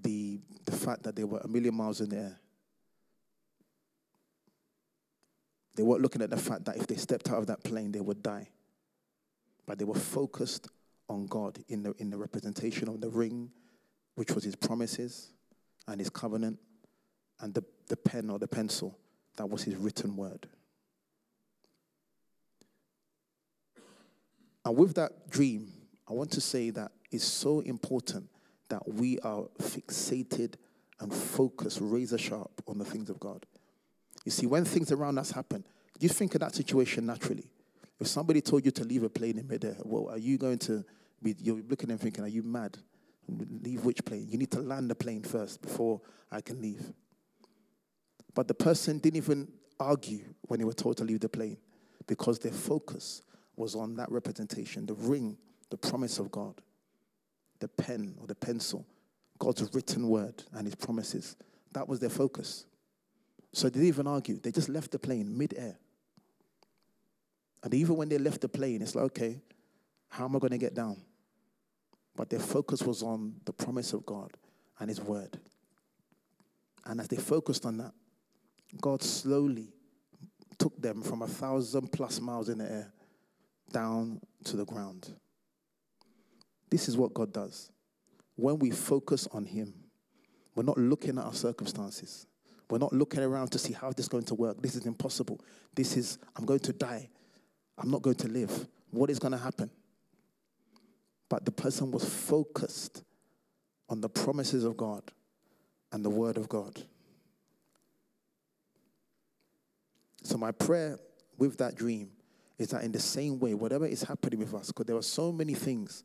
the, 0.00 0.38
the 0.64 0.72
fact 0.72 1.02
that 1.04 1.14
they 1.14 1.24
were 1.24 1.38
a 1.38 1.48
million 1.48 1.74
miles 1.74 2.00
in 2.00 2.08
the 2.08 2.16
air. 2.16 2.38
They 5.74 5.82
weren't 5.82 6.02
looking 6.02 6.22
at 6.22 6.30
the 6.30 6.36
fact 6.36 6.64
that 6.66 6.76
if 6.76 6.86
they 6.86 6.96
stepped 6.96 7.30
out 7.30 7.38
of 7.38 7.46
that 7.46 7.62
plane, 7.62 7.92
they 7.92 8.00
would 8.00 8.22
die. 8.22 8.48
But 9.66 9.78
they 9.78 9.84
were 9.84 9.94
focused 9.94 10.68
on 11.08 11.26
God 11.26 11.58
in 11.68 11.82
the, 11.82 11.94
in 11.98 12.10
the 12.10 12.16
representation 12.16 12.88
of 12.88 13.00
the 13.00 13.08
ring, 13.08 13.50
which 14.14 14.32
was 14.32 14.44
his 14.44 14.56
promises 14.56 15.30
and 15.86 16.00
his 16.00 16.10
covenant, 16.10 16.58
and 17.40 17.52
the, 17.54 17.64
the 17.88 17.96
pen 17.96 18.30
or 18.30 18.38
the 18.38 18.48
pencil, 18.48 18.96
that 19.36 19.48
was 19.48 19.62
his 19.64 19.76
written 19.76 20.16
word. 20.16 20.48
And 24.64 24.76
with 24.76 24.94
that 24.94 25.28
dream, 25.28 25.72
I 26.08 26.12
want 26.12 26.30
to 26.32 26.40
say 26.40 26.70
that 26.70 26.92
it's 27.10 27.24
so 27.24 27.60
important 27.60 28.28
that 28.68 28.86
we 28.88 29.18
are 29.20 29.44
fixated 29.60 30.54
and 31.00 31.12
focused 31.12 31.78
razor 31.80 32.18
sharp 32.18 32.62
on 32.66 32.78
the 32.78 32.84
things 32.84 33.10
of 33.10 33.18
God. 33.18 33.44
You 34.24 34.30
see, 34.30 34.46
when 34.46 34.64
things 34.64 34.92
around 34.92 35.18
us 35.18 35.32
happen, 35.32 35.64
you 35.98 36.08
think 36.08 36.34
of 36.34 36.40
that 36.40 36.54
situation 36.54 37.06
naturally. 37.06 37.50
If 38.02 38.08
somebody 38.08 38.40
told 38.40 38.64
you 38.64 38.72
to 38.72 38.82
leave 38.82 39.04
a 39.04 39.08
plane 39.08 39.38
in 39.38 39.46
midair, 39.46 39.76
well, 39.84 40.08
are 40.08 40.18
you 40.18 40.36
going 40.36 40.58
to 40.58 40.84
be, 41.22 41.36
you're 41.38 41.62
looking 41.68 41.88
and 41.92 42.00
thinking, 42.00 42.24
are 42.24 42.28
you 42.28 42.42
mad? 42.42 42.76
Leave 43.28 43.84
which 43.84 44.04
plane? 44.04 44.26
You 44.28 44.38
need 44.38 44.50
to 44.50 44.60
land 44.60 44.90
the 44.90 44.96
plane 44.96 45.22
first 45.22 45.62
before 45.62 46.00
I 46.28 46.40
can 46.40 46.60
leave. 46.60 46.82
But 48.34 48.48
the 48.48 48.54
person 48.54 48.98
didn't 48.98 49.18
even 49.18 49.46
argue 49.78 50.24
when 50.48 50.58
they 50.58 50.64
were 50.64 50.72
told 50.72 50.96
to 50.96 51.04
leave 51.04 51.20
the 51.20 51.28
plane 51.28 51.58
because 52.08 52.40
their 52.40 52.50
focus 52.50 53.22
was 53.54 53.76
on 53.76 53.94
that 53.94 54.10
representation, 54.10 54.84
the 54.84 54.94
ring, 54.94 55.38
the 55.70 55.76
promise 55.76 56.18
of 56.18 56.32
God, 56.32 56.60
the 57.60 57.68
pen 57.68 58.16
or 58.20 58.26
the 58.26 58.34
pencil, 58.34 58.84
God's 59.38 59.72
written 59.72 60.08
word 60.08 60.42
and 60.54 60.66
his 60.66 60.74
promises. 60.74 61.36
That 61.72 61.86
was 61.86 62.00
their 62.00 62.10
focus. 62.10 62.66
So 63.52 63.68
they 63.68 63.74
didn't 63.74 63.86
even 63.86 64.08
argue. 64.08 64.40
They 64.40 64.50
just 64.50 64.68
left 64.68 64.90
the 64.90 64.98
plane 64.98 65.38
mid-air. 65.38 65.76
And 67.62 67.74
even 67.74 67.96
when 67.96 68.08
they 68.08 68.18
left 68.18 68.40
the 68.40 68.48
plane, 68.48 68.82
it's 68.82 68.94
like, 68.94 69.04
okay, 69.06 69.40
how 70.08 70.24
am 70.24 70.36
I 70.36 70.38
going 70.38 70.50
to 70.50 70.58
get 70.58 70.74
down? 70.74 70.96
But 72.14 72.28
their 72.28 72.40
focus 72.40 72.82
was 72.82 73.02
on 73.02 73.34
the 73.44 73.52
promise 73.52 73.92
of 73.92 74.04
God 74.04 74.30
and 74.78 74.88
his 74.88 75.00
word. 75.00 75.38
And 76.84 77.00
as 77.00 77.08
they 77.08 77.16
focused 77.16 77.64
on 77.64 77.78
that, 77.78 77.92
God 78.80 79.02
slowly 79.02 79.68
took 80.58 80.80
them 80.80 81.02
from 81.02 81.22
a 81.22 81.26
thousand 81.26 81.92
plus 81.92 82.20
miles 82.20 82.48
in 82.48 82.58
the 82.58 82.70
air 82.70 82.92
down 83.72 84.20
to 84.44 84.56
the 84.56 84.64
ground. 84.64 85.08
This 86.70 86.88
is 86.88 86.96
what 86.96 87.14
God 87.14 87.32
does. 87.32 87.70
When 88.36 88.58
we 88.58 88.70
focus 88.70 89.28
on 89.32 89.44
Him, 89.44 89.74
we're 90.54 90.64
not 90.64 90.78
looking 90.78 91.18
at 91.18 91.24
our 91.24 91.34
circumstances. 91.34 92.26
We're 92.68 92.78
not 92.78 92.92
looking 92.92 93.20
around 93.20 93.52
to 93.52 93.58
see 93.58 93.72
how 93.72 93.90
this 93.90 94.06
is 94.06 94.08
going 94.08 94.24
to 94.24 94.34
work. 94.34 94.60
This 94.62 94.74
is 94.74 94.86
impossible. 94.86 95.40
This 95.74 95.96
is, 95.96 96.18
I'm 96.36 96.44
going 96.44 96.60
to 96.60 96.72
die. 96.72 97.10
I'm 97.78 97.90
not 97.90 98.02
going 98.02 98.16
to 98.16 98.28
live. 98.28 98.68
What 98.90 99.10
is 99.10 99.18
going 99.18 99.32
to 99.32 99.38
happen? 99.38 99.70
But 101.28 101.44
the 101.44 101.50
person 101.50 101.90
was 101.90 102.04
focused 102.04 103.02
on 103.88 104.00
the 104.00 104.08
promises 104.08 104.64
of 104.64 104.76
God 104.76 105.02
and 105.90 106.04
the 106.04 106.10
Word 106.10 106.36
of 106.36 106.48
God. 106.48 106.80
So, 110.22 110.38
my 110.38 110.52
prayer 110.52 110.98
with 111.38 111.58
that 111.58 111.74
dream 111.74 112.10
is 112.58 112.68
that 112.68 112.84
in 112.84 112.92
the 112.92 113.00
same 113.00 113.40
way, 113.40 113.54
whatever 113.54 113.86
is 113.86 114.02
happening 114.02 114.38
with 114.38 114.54
us, 114.54 114.68
because 114.68 114.86
there 114.86 114.96
are 114.96 115.02
so 115.02 115.32
many 115.32 115.54
things 115.54 116.04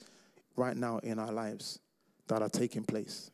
right 0.56 0.76
now 0.76 0.98
in 1.00 1.20
our 1.20 1.32
lives 1.32 1.80
that 2.28 2.42
are 2.42 2.50
taking 2.50 2.84
place. 2.84 3.32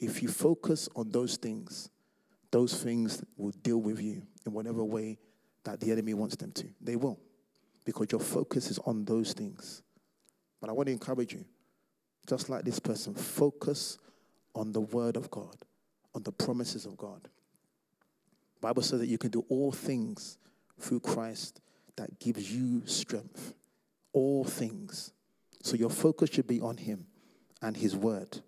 If 0.00 0.22
you 0.22 0.28
focus 0.28 0.88
on 0.96 1.10
those 1.10 1.36
things, 1.36 1.90
those 2.50 2.82
things 2.82 3.22
will 3.36 3.52
deal 3.62 3.78
with 3.78 4.00
you 4.00 4.22
in 4.44 4.52
whatever 4.52 4.84
way 4.84 5.18
that 5.66 5.80
the 5.80 5.92
enemy 5.92 6.14
wants 6.14 6.36
them 6.36 6.52
to. 6.52 6.66
They 6.80 6.96
will, 6.96 7.20
because 7.84 8.08
your 8.10 8.20
focus 8.20 8.70
is 8.70 8.78
on 8.80 9.04
those 9.04 9.32
things. 9.32 9.82
But 10.60 10.70
I 10.70 10.72
want 10.72 10.86
to 10.86 10.92
encourage 10.92 11.34
you, 11.34 11.44
just 12.26 12.48
like 12.48 12.64
this 12.64 12.80
person, 12.80 13.14
focus 13.14 13.98
on 14.54 14.72
the 14.72 14.80
word 14.80 15.16
of 15.16 15.30
God, 15.30 15.56
on 16.14 16.22
the 16.22 16.32
promises 16.32 16.86
of 16.86 16.96
God. 16.96 17.28
Bible 18.60 18.82
says 18.82 19.00
that 19.00 19.06
you 19.06 19.18
can 19.18 19.30
do 19.30 19.44
all 19.48 19.70
things 19.70 20.38
through 20.80 21.00
Christ 21.00 21.60
that 21.96 22.18
gives 22.18 22.52
you 22.52 22.82
strength. 22.86 23.54
All 24.12 24.44
things. 24.44 25.12
So 25.62 25.76
your 25.76 25.90
focus 25.90 26.30
should 26.30 26.46
be 26.46 26.60
on 26.60 26.78
him 26.78 27.06
and 27.60 27.76
his 27.76 27.94
word. 27.94 28.40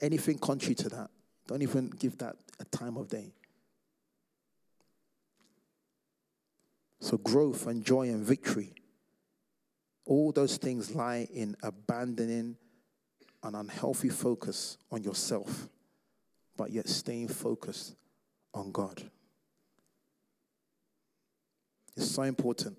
Anything 0.00 0.38
contrary 0.38 0.74
to 0.76 0.88
that, 0.88 1.10
don't 1.46 1.62
even 1.62 1.90
give 1.90 2.18
that 2.18 2.36
a 2.58 2.64
time 2.64 2.96
of 2.96 3.08
day. 3.08 3.34
So 7.02 7.18
growth 7.18 7.66
and 7.66 7.84
joy 7.84 8.10
and 8.10 8.24
victory, 8.24 8.76
all 10.04 10.30
those 10.30 10.56
things 10.56 10.94
lie 10.94 11.26
in 11.34 11.56
abandoning 11.60 12.56
an 13.42 13.54
unhealthy 13.56 14.08
focus 14.08 14.78
on 14.88 15.02
yourself, 15.02 15.68
but 16.56 16.70
yet 16.70 16.88
staying 16.88 17.26
focused 17.26 17.96
on 18.54 18.70
God. 18.70 19.02
It's 21.96 22.08
so 22.08 22.22
important. 22.22 22.78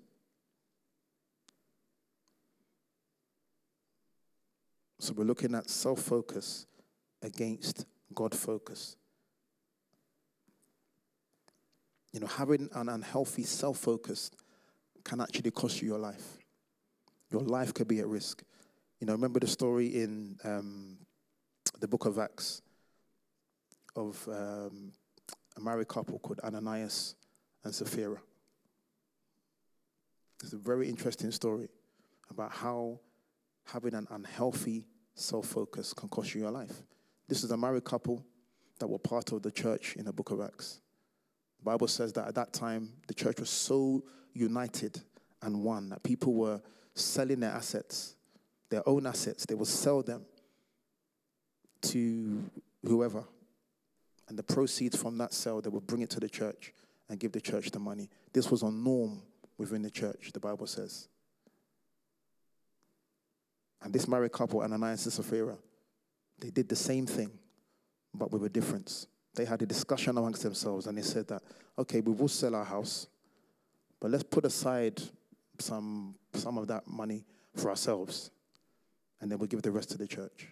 So 5.00 5.12
we're 5.12 5.24
looking 5.24 5.54
at 5.54 5.68
self 5.68 6.00
focus 6.00 6.64
against 7.20 7.84
God 8.14 8.34
focus. 8.34 8.96
You 12.14 12.20
know, 12.20 12.28
having 12.28 12.68
an 12.74 12.88
unhealthy 12.88 13.42
self 13.42 13.78
focus 13.78 14.30
can 15.02 15.20
actually 15.20 15.50
cost 15.50 15.82
you 15.82 15.88
your 15.88 15.98
life. 15.98 16.38
Your 17.32 17.40
life 17.40 17.74
could 17.74 17.88
be 17.88 17.98
at 17.98 18.06
risk. 18.06 18.44
You 19.00 19.08
know, 19.08 19.14
remember 19.14 19.40
the 19.40 19.48
story 19.48 19.88
in 19.88 20.38
um, 20.44 20.96
the 21.80 21.88
book 21.88 22.06
of 22.06 22.20
Acts 22.20 22.62
of 23.96 24.28
um, 24.28 24.92
a 25.56 25.60
married 25.60 25.88
couple 25.88 26.20
called 26.20 26.38
Ananias 26.44 27.16
and 27.64 27.74
Sapphira. 27.74 28.20
It's 30.40 30.52
a 30.52 30.56
very 30.56 30.88
interesting 30.88 31.32
story 31.32 31.68
about 32.30 32.52
how 32.52 33.00
having 33.64 33.94
an 33.94 34.06
unhealthy 34.12 34.86
self 35.16 35.46
focus 35.46 35.92
can 35.92 36.08
cost 36.08 36.32
you 36.32 36.42
your 36.42 36.52
life. 36.52 36.84
This 37.26 37.42
is 37.42 37.50
a 37.50 37.56
married 37.56 37.84
couple 37.84 38.24
that 38.78 38.86
were 38.86 39.00
part 39.00 39.32
of 39.32 39.42
the 39.42 39.50
church 39.50 39.96
in 39.96 40.04
the 40.04 40.12
book 40.12 40.30
of 40.30 40.40
Acts. 40.40 40.80
The 41.64 41.70
Bible 41.70 41.88
says 41.88 42.12
that 42.12 42.28
at 42.28 42.34
that 42.34 42.52
time, 42.52 42.92
the 43.06 43.14
church 43.14 43.40
was 43.40 43.48
so 43.48 44.04
united 44.34 45.00
and 45.40 45.62
one 45.62 45.88
that 45.88 46.02
people 46.02 46.34
were 46.34 46.60
selling 46.92 47.40
their 47.40 47.52
assets, 47.52 48.16
their 48.68 48.86
own 48.86 49.06
assets. 49.06 49.46
They 49.46 49.54
would 49.54 49.66
sell 49.66 50.02
them 50.02 50.26
to 51.82 52.44
whoever 52.84 53.24
and 54.28 54.38
the 54.38 54.42
proceeds 54.42 55.00
from 55.00 55.16
that 55.18 55.32
sale, 55.32 55.62
they 55.62 55.70
would 55.70 55.86
bring 55.86 56.02
it 56.02 56.10
to 56.10 56.20
the 56.20 56.28
church 56.28 56.74
and 57.08 57.18
give 57.18 57.32
the 57.32 57.40
church 57.40 57.70
the 57.70 57.78
money. 57.78 58.10
This 58.34 58.50
was 58.50 58.62
a 58.62 58.70
norm 58.70 59.22
within 59.56 59.80
the 59.80 59.90
church, 59.90 60.32
the 60.32 60.40
Bible 60.40 60.66
says. 60.66 61.08
And 63.82 63.90
this 63.90 64.06
married 64.06 64.32
couple, 64.32 64.60
Ananias 64.60 65.06
and 65.06 65.12
Sapphira, 65.14 65.56
they 66.38 66.50
did 66.50 66.68
the 66.68 66.76
same 66.76 67.06
thing, 67.06 67.30
but 68.12 68.30
with 68.32 68.44
a 68.44 68.50
difference. 68.50 69.06
They 69.34 69.44
had 69.44 69.62
a 69.62 69.66
discussion 69.66 70.16
amongst 70.16 70.42
themselves 70.42 70.86
and 70.86 70.96
they 70.96 71.02
said 71.02 71.26
that, 71.28 71.42
okay, 71.78 72.00
we 72.00 72.12
will 72.12 72.28
sell 72.28 72.54
our 72.54 72.64
house, 72.64 73.08
but 74.00 74.10
let's 74.10 74.22
put 74.22 74.44
aside 74.44 75.00
some, 75.58 76.14
some 76.34 76.58
of 76.58 76.68
that 76.68 76.86
money 76.86 77.24
for 77.56 77.70
ourselves, 77.70 78.30
and 79.20 79.30
then 79.30 79.38
we'll 79.38 79.48
give 79.48 79.62
the 79.62 79.70
rest 79.70 79.90
to 79.90 79.98
the 79.98 80.06
church. 80.06 80.48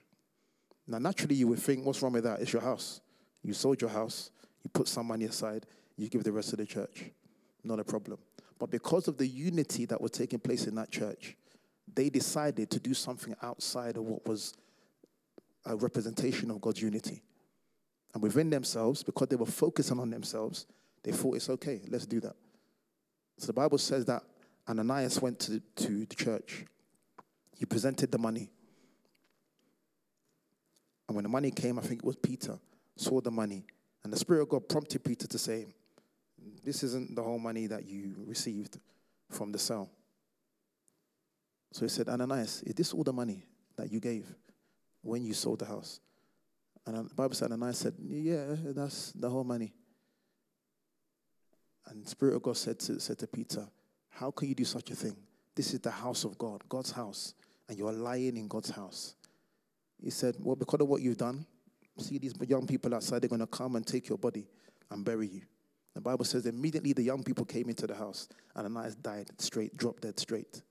Now, 0.86 0.98
naturally, 0.98 1.34
you 1.34 1.48
would 1.48 1.58
think, 1.58 1.84
what's 1.84 2.02
wrong 2.02 2.12
with 2.12 2.24
that? 2.24 2.40
It's 2.40 2.52
your 2.52 2.62
house. 2.62 3.00
You 3.42 3.52
sold 3.52 3.80
your 3.80 3.90
house, 3.90 4.30
you 4.62 4.70
put 4.70 4.88
some 4.88 5.06
money 5.06 5.24
aside, 5.24 5.66
you 5.96 6.08
give 6.08 6.24
the 6.24 6.32
rest 6.32 6.50
to 6.50 6.56
the 6.56 6.66
church. 6.66 7.10
Not 7.64 7.80
a 7.80 7.84
problem. 7.84 8.18
But 8.58 8.70
because 8.70 9.08
of 9.08 9.16
the 9.18 9.26
unity 9.26 9.86
that 9.86 10.00
was 10.00 10.12
taking 10.12 10.38
place 10.38 10.66
in 10.66 10.74
that 10.76 10.90
church, 10.90 11.36
they 11.92 12.08
decided 12.08 12.70
to 12.70 12.80
do 12.80 12.94
something 12.94 13.34
outside 13.42 13.96
of 13.96 14.04
what 14.04 14.26
was 14.26 14.54
a 15.66 15.76
representation 15.76 16.50
of 16.50 16.60
God's 16.60 16.80
unity. 16.80 17.22
And 18.14 18.22
within 18.22 18.51
themselves, 18.51 19.03
because 19.03 19.29
they 19.29 19.37
were 19.37 19.46
focusing 19.46 19.98
on 19.98 20.11
themselves, 20.11 20.66
they 21.03 21.12
thought 21.12 21.37
it's 21.37 21.48
okay, 21.48 21.81
let's 21.88 22.07
do 22.07 22.20
that. 22.20 22.37
So 23.38 23.46
the 23.46 23.53
Bible 23.55 23.79
says 23.79 24.05
that 24.07 24.22
Ananias 24.68 25.20
went 25.20 25.40
to, 25.40 25.61
to 25.77 26.07
the 26.07 26.14
church. 26.14 26.64
He 27.57 27.64
presented 27.64 28.12
the 28.12 28.18
money. 28.18 28.51
And 31.09 31.16
when 31.16 31.25
the 31.25 31.29
money 31.29 31.51
came, 31.51 31.79
I 31.79 31.83
think 31.83 32.01
it 32.01 32.07
was 32.07 32.16
Peter 32.16 32.59
saw 32.96 33.20
the 33.20 33.31
money. 33.31 33.64
And 34.05 34.12
the 34.12 34.16
Spirit 34.16 34.42
of 34.42 34.48
God 34.48 34.68
prompted 34.68 35.05
Peter 35.05 35.27
to 35.27 35.38
say, 35.38 35.66
This 36.64 36.83
isn't 36.83 37.14
the 37.14 37.22
whole 37.22 37.38
money 37.38 37.66
that 37.66 37.85
you 37.85 38.14
received 38.27 38.79
from 39.31 39.53
the 39.53 39.59
sale. 39.59 39.90
So 41.72 41.83
he 41.85 41.88
said, 41.88 42.09
Ananias, 42.09 42.62
is 42.62 42.75
this 42.75 42.92
all 42.92 43.05
the 43.05 43.12
money 43.12 43.44
that 43.77 43.90
you 43.90 44.01
gave 44.01 44.27
when 45.03 45.25
you 45.25 45.33
sold 45.33 45.61
the 45.61 45.66
house? 45.66 46.01
And 46.86 47.08
the 47.08 47.14
Bible 47.14 47.34
said, 47.34 47.52
Ananias 47.52 47.78
said, 47.78 47.94
Yeah, 47.98 48.56
that's 48.74 49.12
the 49.12 49.30
whole 49.30 49.44
money. 49.44 49.72
And 51.86 52.06
Spirit 52.06 52.36
of 52.36 52.42
God 52.42 52.56
said 52.56 52.78
to, 52.80 53.00
said 53.00 53.18
to 53.18 53.26
Peter, 53.26 53.66
How 54.10 54.30
can 54.30 54.48
you 54.48 54.54
do 54.54 54.64
such 54.64 54.90
a 54.90 54.94
thing? 54.94 55.16
This 55.54 55.74
is 55.74 55.80
the 55.80 55.90
house 55.90 56.24
of 56.24 56.38
God, 56.38 56.62
God's 56.68 56.92
house, 56.92 57.34
and 57.68 57.78
you're 57.78 57.92
lying 57.92 58.36
in 58.36 58.48
God's 58.48 58.70
house. 58.70 59.14
He 60.02 60.10
said, 60.10 60.36
Well, 60.40 60.56
because 60.56 60.80
of 60.80 60.88
what 60.88 61.02
you've 61.02 61.18
done, 61.18 61.46
see 61.98 62.18
these 62.18 62.34
young 62.48 62.66
people 62.66 62.94
outside, 62.94 63.22
they're 63.22 63.28
going 63.28 63.40
to 63.40 63.46
come 63.46 63.76
and 63.76 63.86
take 63.86 64.08
your 64.08 64.18
body 64.18 64.46
and 64.90 65.04
bury 65.04 65.28
you. 65.28 65.42
The 65.94 66.00
Bible 66.00 66.24
says 66.24 66.46
immediately 66.46 66.92
the 66.92 67.02
young 67.02 67.22
people 67.22 67.44
came 67.44 67.68
into 67.68 67.86
the 67.86 67.94
house 67.94 68.28
and 68.56 68.66
Ananias 68.66 68.94
died 68.94 69.28
straight, 69.38 69.76
dropped 69.76 70.02
dead 70.02 70.18
straight. 70.18 70.62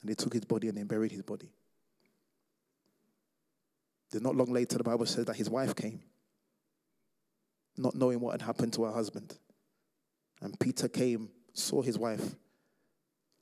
And 0.00 0.10
they 0.10 0.14
took 0.14 0.32
his 0.32 0.44
body 0.44 0.68
and 0.68 0.78
they 0.78 0.82
buried 0.82 1.12
his 1.12 1.22
body. 1.22 1.50
Then 4.10 4.22
not 4.22 4.36
long 4.36 4.52
later, 4.52 4.78
the 4.78 4.84
Bible 4.84 5.06
says 5.06 5.24
that 5.26 5.36
his 5.36 5.50
wife 5.50 5.74
came. 5.74 6.00
not 7.78 7.94
knowing 7.94 8.20
what 8.20 8.32
had 8.32 8.42
happened 8.42 8.72
to 8.72 8.84
her 8.84 8.92
husband. 8.92 9.36
And 10.40 10.58
Peter 10.58 10.88
came, 10.88 11.28
saw 11.52 11.82
his 11.82 11.98
wife, 11.98 12.34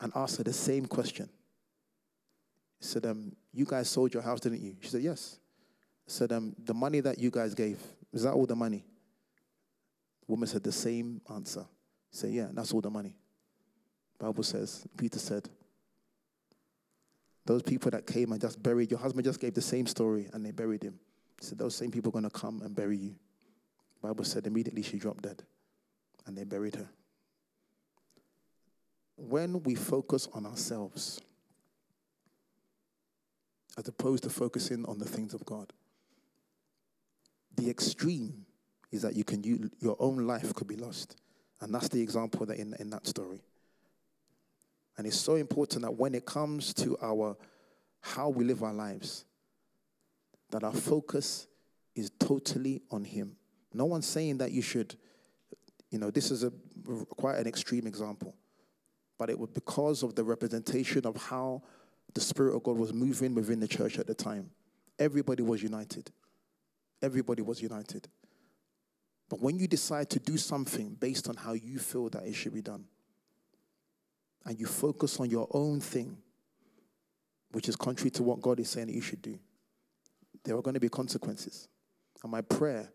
and 0.00 0.12
asked 0.16 0.38
her 0.38 0.42
the 0.44 0.52
same 0.52 0.86
question. 0.86 1.28
He 2.80 2.86
said, 2.86 3.06
um, 3.06 3.36
You 3.52 3.64
guys 3.64 3.88
sold 3.88 4.12
your 4.12 4.24
house, 4.24 4.40
didn't 4.40 4.60
you? 4.60 4.76
She 4.80 4.88
said, 4.88 5.02
Yes. 5.02 5.38
He 6.04 6.10
said, 6.10 6.32
um, 6.32 6.54
The 6.64 6.74
money 6.74 7.00
that 7.00 7.18
you 7.18 7.30
guys 7.30 7.54
gave, 7.54 7.78
is 8.12 8.24
that 8.24 8.32
all 8.32 8.46
the 8.46 8.56
money? 8.56 8.84
The 10.26 10.32
woman 10.32 10.48
said 10.48 10.64
the 10.64 10.72
same 10.72 11.20
answer. 11.32 11.64
Said, 12.10 12.30
Yeah, 12.30 12.48
that's 12.52 12.72
all 12.72 12.80
the 12.80 12.90
money. 12.90 13.16
Bible 14.18 14.42
says, 14.42 14.86
Peter 14.96 15.18
said, 15.18 15.48
those 17.46 17.62
people 17.62 17.90
that 17.90 18.06
came 18.06 18.32
and 18.32 18.40
just 18.40 18.62
buried 18.62 18.90
your 18.90 19.00
husband 19.00 19.24
just 19.24 19.40
gave 19.40 19.54
the 19.54 19.60
same 19.60 19.86
story 19.86 20.28
and 20.32 20.44
they 20.44 20.50
buried 20.50 20.82
him. 20.82 20.98
He 21.38 21.46
said, 21.46 21.58
Those 21.58 21.74
same 21.74 21.90
people 21.90 22.08
are 22.10 22.12
going 22.12 22.24
to 22.24 22.30
come 22.30 22.62
and 22.62 22.74
bury 22.74 22.96
you. 22.96 23.14
Bible 24.02 24.24
said 24.24 24.46
immediately 24.46 24.82
she 24.82 24.98
dropped 24.98 25.22
dead 25.22 25.42
and 26.26 26.36
they 26.36 26.44
buried 26.44 26.76
her. 26.76 26.88
When 29.16 29.62
we 29.62 29.74
focus 29.74 30.28
on 30.32 30.46
ourselves, 30.46 31.20
as 33.78 33.88
opposed 33.88 34.24
to 34.24 34.30
focusing 34.30 34.84
on 34.86 34.98
the 34.98 35.04
things 35.04 35.34
of 35.34 35.44
God, 35.44 35.72
the 37.56 37.70
extreme 37.70 38.46
is 38.90 39.02
that 39.02 39.16
you 39.16 39.24
can 39.24 39.42
you, 39.42 39.70
your 39.80 39.96
own 39.98 40.26
life 40.26 40.54
could 40.54 40.66
be 40.66 40.76
lost. 40.76 41.16
And 41.60 41.74
that's 41.74 41.88
the 41.88 42.00
example 42.00 42.46
that 42.46 42.58
in, 42.58 42.74
in 42.78 42.90
that 42.90 43.06
story. 43.06 43.40
And 44.96 45.06
it's 45.06 45.18
so 45.18 45.34
important 45.34 45.82
that 45.82 45.92
when 45.92 46.14
it 46.14 46.24
comes 46.24 46.72
to 46.74 46.96
our 47.02 47.36
how 48.00 48.28
we 48.28 48.44
live 48.44 48.62
our 48.62 48.72
lives, 48.72 49.24
that 50.50 50.62
our 50.62 50.72
focus 50.72 51.46
is 51.96 52.10
totally 52.18 52.82
on 52.90 53.04
Him. 53.04 53.36
No 53.72 53.86
one's 53.86 54.06
saying 54.06 54.38
that 54.38 54.52
you 54.52 54.62
should, 54.62 54.94
you 55.90 55.98
know, 55.98 56.10
this 56.10 56.30
is 56.30 56.44
a 56.44 56.52
quite 57.16 57.38
an 57.38 57.46
extreme 57.46 57.86
example, 57.86 58.34
but 59.18 59.30
it 59.30 59.38
was 59.38 59.48
because 59.50 60.02
of 60.02 60.14
the 60.14 60.22
representation 60.22 61.06
of 61.06 61.16
how 61.16 61.62
the 62.12 62.20
Spirit 62.20 62.54
of 62.54 62.62
God 62.62 62.76
was 62.76 62.92
moving 62.92 63.34
within 63.34 63.58
the 63.58 63.68
church 63.68 63.98
at 63.98 64.06
the 64.06 64.14
time. 64.14 64.50
Everybody 64.98 65.42
was 65.42 65.62
united. 65.62 66.10
Everybody 67.02 67.42
was 67.42 67.60
united. 67.60 68.06
But 69.28 69.40
when 69.40 69.58
you 69.58 69.66
decide 69.66 70.10
to 70.10 70.18
do 70.18 70.36
something 70.36 70.94
based 70.94 71.28
on 71.28 71.36
how 71.36 71.54
you 71.54 71.78
feel 71.78 72.08
that 72.10 72.24
it 72.24 72.34
should 72.34 72.54
be 72.54 72.62
done, 72.62 72.84
and 74.46 74.58
you 74.58 74.66
focus 74.66 75.20
on 75.20 75.30
your 75.30 75.48
own 75.52 75.80
thing, 75.80 76.16
which 77.52 77.68
is 77.68 77.76
contrary 77.76 78.10
to 78.10 78.22
what 78.22 78.40
God 78.40 78.60
is 78.60 78.68
saying 78.68 78.88
that 78.88 78.94
you 78.94 79.00
should 79.00 79.22
do, 79.22 79.38
there 80.44 80.56
are 80.56 80.62
going 80.62 80.74
to 80.74 80.80
be 80.80 80.88
consequences. 80.88 81.68
And 82.22 82.30
my 82.30 82.40
prayer 82.40 82.90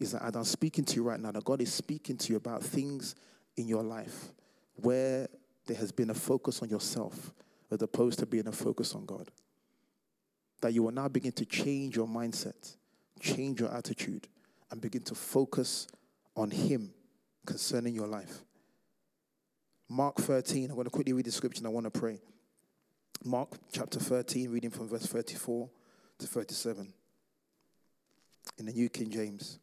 is 0.00 0.12
that 0.12 0.22
as 0.22 0.34
I'm 0.34 0.44
speaking 0.44 0.84
to 0.84 0.96
you 0.96 1.02
right 1.02 1.20
now, 1.20 1.30
that 1.32 1.44
God 1.44 1.60
is 1.60 1.72
speaking 1.72 2.16
to 2.16 2.32
you 2.32 2.36
about 2.36 2.62
things 2.62 3.14
in 3.56 3.68
your 3.68 3.82
life 3.82 4.32
where 4.76 5.28
there 5.66 5.76
has 5.76 5.92
been 5.92 6.10
a 6.10 6.14
focus 6.14 6.62
on 6.62 6.68
yourself 6.68 7.32
as 7.70 7.80
opposed 7.82 8.18
to 8.18 8.26
being 8.26 8.48
a 8.48 8.52
focus 8.52 8.94
on 8.94 9.06
God. 9.06 9.30
That 10.60 10.72
you 10.72 10.82
will 10.84 10.92
now 10.92 11.08
begin 11.08 11.32
to 11.32 11.44
change 11.44 11.96
your 11.96 12.06
mindset, 12.06 12.76
change 13.20 13.60
your 13.60 13.74
attitude, 13.74 14.28
and 14.70 14.80
begin 14.80 15.02
to 15.02 15.14
focus 15.14 15.86
on 16.36 16.50
Him 16.50 16.92
concerning 17.46 17.94
your 17.94 18.06
life. 18.06 18.42
Mark 19.92 20.16
13, 20.16 20.70
I'm 20.70 20.74
going 20.74 20.86
to 20.86 20.90
quickly 20.90 21.12
read 21.12 21.26
the 21.26 21.30
scripture 21.30 21.58
and 21.58 21.66
I 21.66 21.70
want 21.70 21.84
to 21.84 21.90
pray. 21.90 22.18
Mark 23.26 23.50
chapter 23.72 24.00
13, 24.00 24.50
reading 24.50 24.70
from 24.70 24.88
verse 24.88 25.04
34 25.04 25.68
to 26.18 26.26
37 26.26 26.94
in 28.56 28.64
the 28.64 28.72
New 28.72 28.88
King 28.88 29.10
James. 29.10 29.58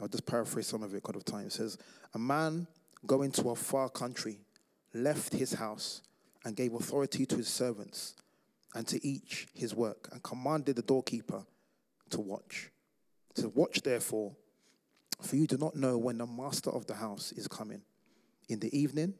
I'll 0.00 0.06
just 0.06 0.24
paraphrase 0.24 0.68
some 0.68 0.84
of 0.84 0.92
it 0.92 1.02
because 1.02 1.16
of 1.16 1.24
time. 1.24 1.46
It 1.46 1.52
says, 1.52 1.78
A 2.14 2.18
man 2.20 2.68
going 3.08 3.32
to 3.32 3.50
a 3.50 3.56
far 3.56 3.88
country 3.88 4.38
left 4.94 5.32
his 5.32 5.54
house 5.54 6.02
and 6.44 6.54
gave 6.54 6.74
authority 6.74 7.26
to 7.26 7.36
his 7.38 7.48
servants 7.48 8.14
and 8.76 8.86
to 8.86 9.04
each 9.04 9.48
his 9.52 9.74
work 9.74 10.08
and 10.12 10.22
commanded 10.22 10.76
the 10.76 10.82
doorkeeper 10.82 11.44
to 12.10 12.20
watch. 12.20 12.70
To 13.34 13.48
watch, 13.48 13.82
therefore, 13.82 14.36
for 15.20 15.34
you 15.34 15.48
do 15.48 15.58
not 15.58 15.74
know 15.74 15.98
when 15.98 16.18
the 16.18 16.26
master 16.26 16.70
of 16.70 16.86
the 16.86 16.94
house 16.94 17.32
is 17.32 17.48
coming, 17.48 17.82
in 18.48 18.60
the 18.60 18.78
evening, 18.78 19.14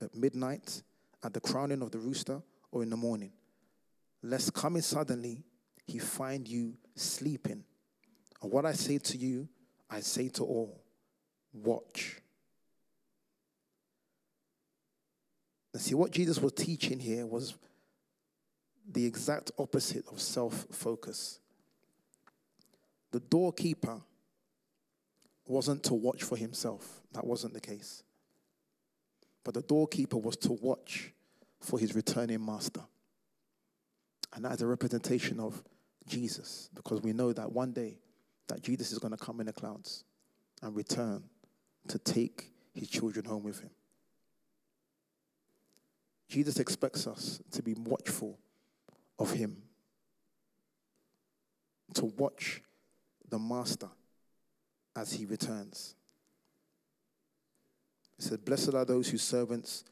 at 0.00 0.14
midnight, 0.14 0.82
at 1.22 1.34
the 1.34 1.40
crowning 1.40 1.82
of 1.82 1.90
the 1.90 1.98
rooster, 1.98 2.40
or 2.70 2.82
in 2.82 2.90
the 2.90 2.96
morning, 2.96 3.32
lest 4.22 4.52
coming 4.54 4.82
suddenly 4.82 5.42
he 5.86 5.98
find 5.98 6.46
you 6.46 6.74
sleeping. 6.94 7.64
And 8.42 8.52
what 8.52 8.66
I 8.66 8.72
say 8.72 8.98
to 8.98 9.16
you, 9.16 9.48
I 9.90 10.00
say 10.00 10.28
to 10.30 10.44
all 10.44 10.80
watch. 11.52 12.20
And 15.72 15.82
see, 15.82 15.94
what 15.94 16.10
Jesus 16.10 16.38
was 16.40 16.52
teaching 16.52 16.98
here 16.98 17.26
was 17.26 17.54
the 18.90 19.04
exact 19.04 19.50
opposite 19.58 20.04
of 20.10 20.20
self 20.20 20.66
focus. 20.70 21.40
The 23.10 23.20
doorkeeper 23.20 24.00
wasn't 25.46 25.82
to 25.84 25.94
watch 25.94 26.22
for 26.22 26.36
himself, 26.36 27.00
that 27.12 27.26
wasn't 27.26 27.54
the 27.54 27.60
case. 27.60 28.02
But 29.48 29.54
the 29.54 29.62
doorkeeper 29.62 30.18
was 30.18 30.36
to 30.36 30.52
watch 30.52 31.14
for 31.62 31.78
his 31.78 31.94
returning 31.94 32.44
master. 32.44 32.82
And 34.34 34.44
that 34.44 34.52
is 34.52 34.60
a 34.60 34.66
representation 34.66 35.40
of 35.40 35.64
Jesus, 36.06 36.68
because 36.74 37.00
we 37.00 37.14
know 37.14 37.32
that 37.32 37.50
one 37.50 37.72
day 37.72 37.96
that 38.48 38.60
Jesus 38.60 38.92
is 38.92 38.98
going 38.98 39.16
to 39.16 39.16
come 39.16 39.40
in 39.40 39.46
the 39.46 39.54
clouds 39.54 40.04
and 40.60 40.76
return 40.76 41.24
to 41.88 41.98
take 41.98 42.52
his 42.74 42.90
children 42.90 43.24
home 43.24 43.42
with 43.42 43.60
him. 43.60 43.70
Jesus 46.28 46.58
expects 46.58 47.06
us 47.06 47.40
to 47.52 47.62
be 47.62 47.72
watchful 47.72 48.38
of 49.18 49.32
him, 49.32 49.62
to 51.94 52.04
watch 52.04 52.60
the 53.30 53.38
master 53.38 53.88
as 54.94 55.10
he 55.10 55.24
returns. 55.24 55.94
He 58.18 58.24
said, 58.24 58.44
Blessed 58.44 58.74
are 58.74 58.84
those 58.84 59.08
whose 59.08 59.22
servants, 59.22 59.84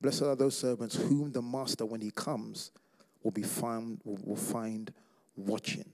blessed 0.00 0.22
are 0.22 0.36
those 0.36 0.56
servants 0.56 0.96
whom 0.96 1.30
the 1.30 1.42
master, 1.42 1.84
when 1.84 2.00
he 2.00 2.10
comes, 2.10 2.70
will 3.22 3.30
be 3.30 3.42
found, 3.42 4.00
will 4.04 4.36
find 4.36 4.92
watching. 5.36 5.84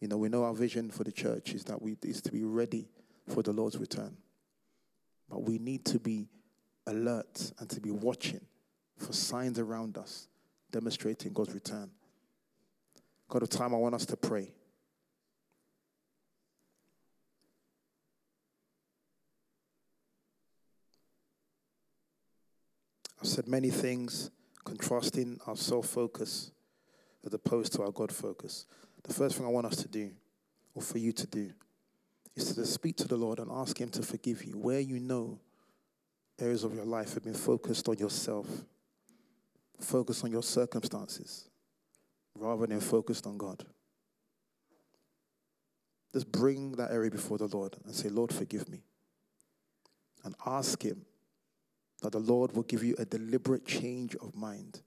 You 0.00 0.08
know, 0.08 0.16
we 0.16 0.28
know 0.28 0.44
our 0.44 0.54
vision 0.54 0.90
for 0.90 1.04
the 1.04 1.12
church 1.12 1.52
is 1.54 1.64
that 1.64 1.80
we 1.80 1.96
is 2.02 2.20
to 2.22 2.32
be 2.32 2.44
ready 2.44 2.88
for 3.28 3.42
the 3.42 3.52
Lord's 3.52 3.76
return. 3.76 4.16
But 5.28 5.42
we 5.42 5.58
need 5.58 5.84
to 5.86 5.98
be 5.98 6.28
alert 6.86 7.52
and 7.58 7.68
to 7.70 7.80
be 7.80 7.90
watching 7.90 8.40
for 8.96 9.12
signs 9.12 9.58
around 9.58 9.98
us 9.98 10.28
demonstrating 10.70 11.32
God's 11.32 11.54
return. 11.54 11.90
God 13.28 13.42
of 13.42 13.50
time, 13.50 13.74
I 13.74 13.78
want 13.78 13.94
us 13.94 14.06
to 14.06 14.16
pray. 14.16 14.52
Said 23.26 23.48
many 23.48 23.70
things 23.70 24.30
contrasting 24.64 25.38
our 25.46 25.56
self 25.56 25.86
focus 25.86 26.50
as 27.24 27.34
opposed 27.34 27.72
to 27.74 27.82
our 27.82 27.90
God 27.90 28.12
focus. 28.12 28.66
The 29.04 29.14
first 29.14 29.36
thing 29.36 29.46
I 29.46 29.50
want 29.50 29.66
us 29.66 29.76
to 29.76 29.88
do, 29.88 30.10
or 30.74 30.82
for 30.82 30.98
you 30.98 31.12
to 31.12 31.26
do, 31.26 31.52
is 32.34 32.54
to 32.54 32.66
speak 32.66 32.96
to 32.98 33.08
the 33.08 33.16
Lord 33.16 33.38
and 33.38 33.50
ask 33.50 33.80
Him 33.80 33.88
to 33.90 34.02
forgive 34.02 34.44
you 34.44 34.58
where 34.58 34.80
you 34.80 35.00
know 35.00 35.38
areas 36.38 36.64
of 36.64 36.74
your 36.74 36.84
life 36.84 37.14
have 37.14 37.24
been 37.24 37.34
focused 37.34 37.88
on 37.88 37.96
yourself, 37.98 38.46
focused 39.80 40.24
on 40.24 40.30
your 40.30 40.42
circumstances, 40.42 41.48
rather 42.34 42.66
than 42.66 42.80
focused 42.80 43.26
on 43.26 43.38
God. 43.38 43.64
Just 46.12 46.30
bring 46.30 46.72
that 46.72 46.90
area 46.90 47.10
before 47.10 47.38
the 47.38 47.46
Lord 47.46 47.76
and 47.84 47.94
say, 47.94 48.08
Lord, 48.08 48.32
forgive 48.32 48.68
me. 48.68 48.82
And 50.24 50.34
ask 50.44 50.82
Him 50.82 51.04
that 52.02 52.12
the 52.12 52.18
Lord 52.18 52.54
will 52.54 52.62
give 52.62 52.84
you 52.84 52.94
a 52.98 53.04
deliberate 53.04 53.66
change 53.66 54.14
of 54.16 54.34
mind 54.34 54.82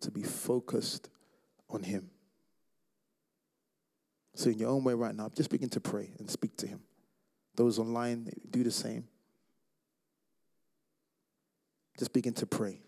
to 0.00 0.10
be 0.10 0.22
focused 0.22 1.08
on 1.68 1.82
Him. 1.82 2.10
So, 4.34 4.50
in 4.50 4.58
your 4.58 4.70
own 4.70 4.84
way 4.84 4.94
right 4.94 5.14
now, 5.14 5.30
just 5.34 5.50
begin 5.50 5.68
to 5.70 5.80
pray 5.80 6.12
and 6.18 6.30
speak 6.30 6.56
to 6.58 6.66
Him. 6.66 6.80
Those 7.56 7.78
online, 7.78 8.30
do 8.50 8.62
the 8.62 8.70
same. 8.70 9.06
Just 11.98 12.12
begin 12.12 12.32
to 12.34 12.46
pray. 12.46 12.80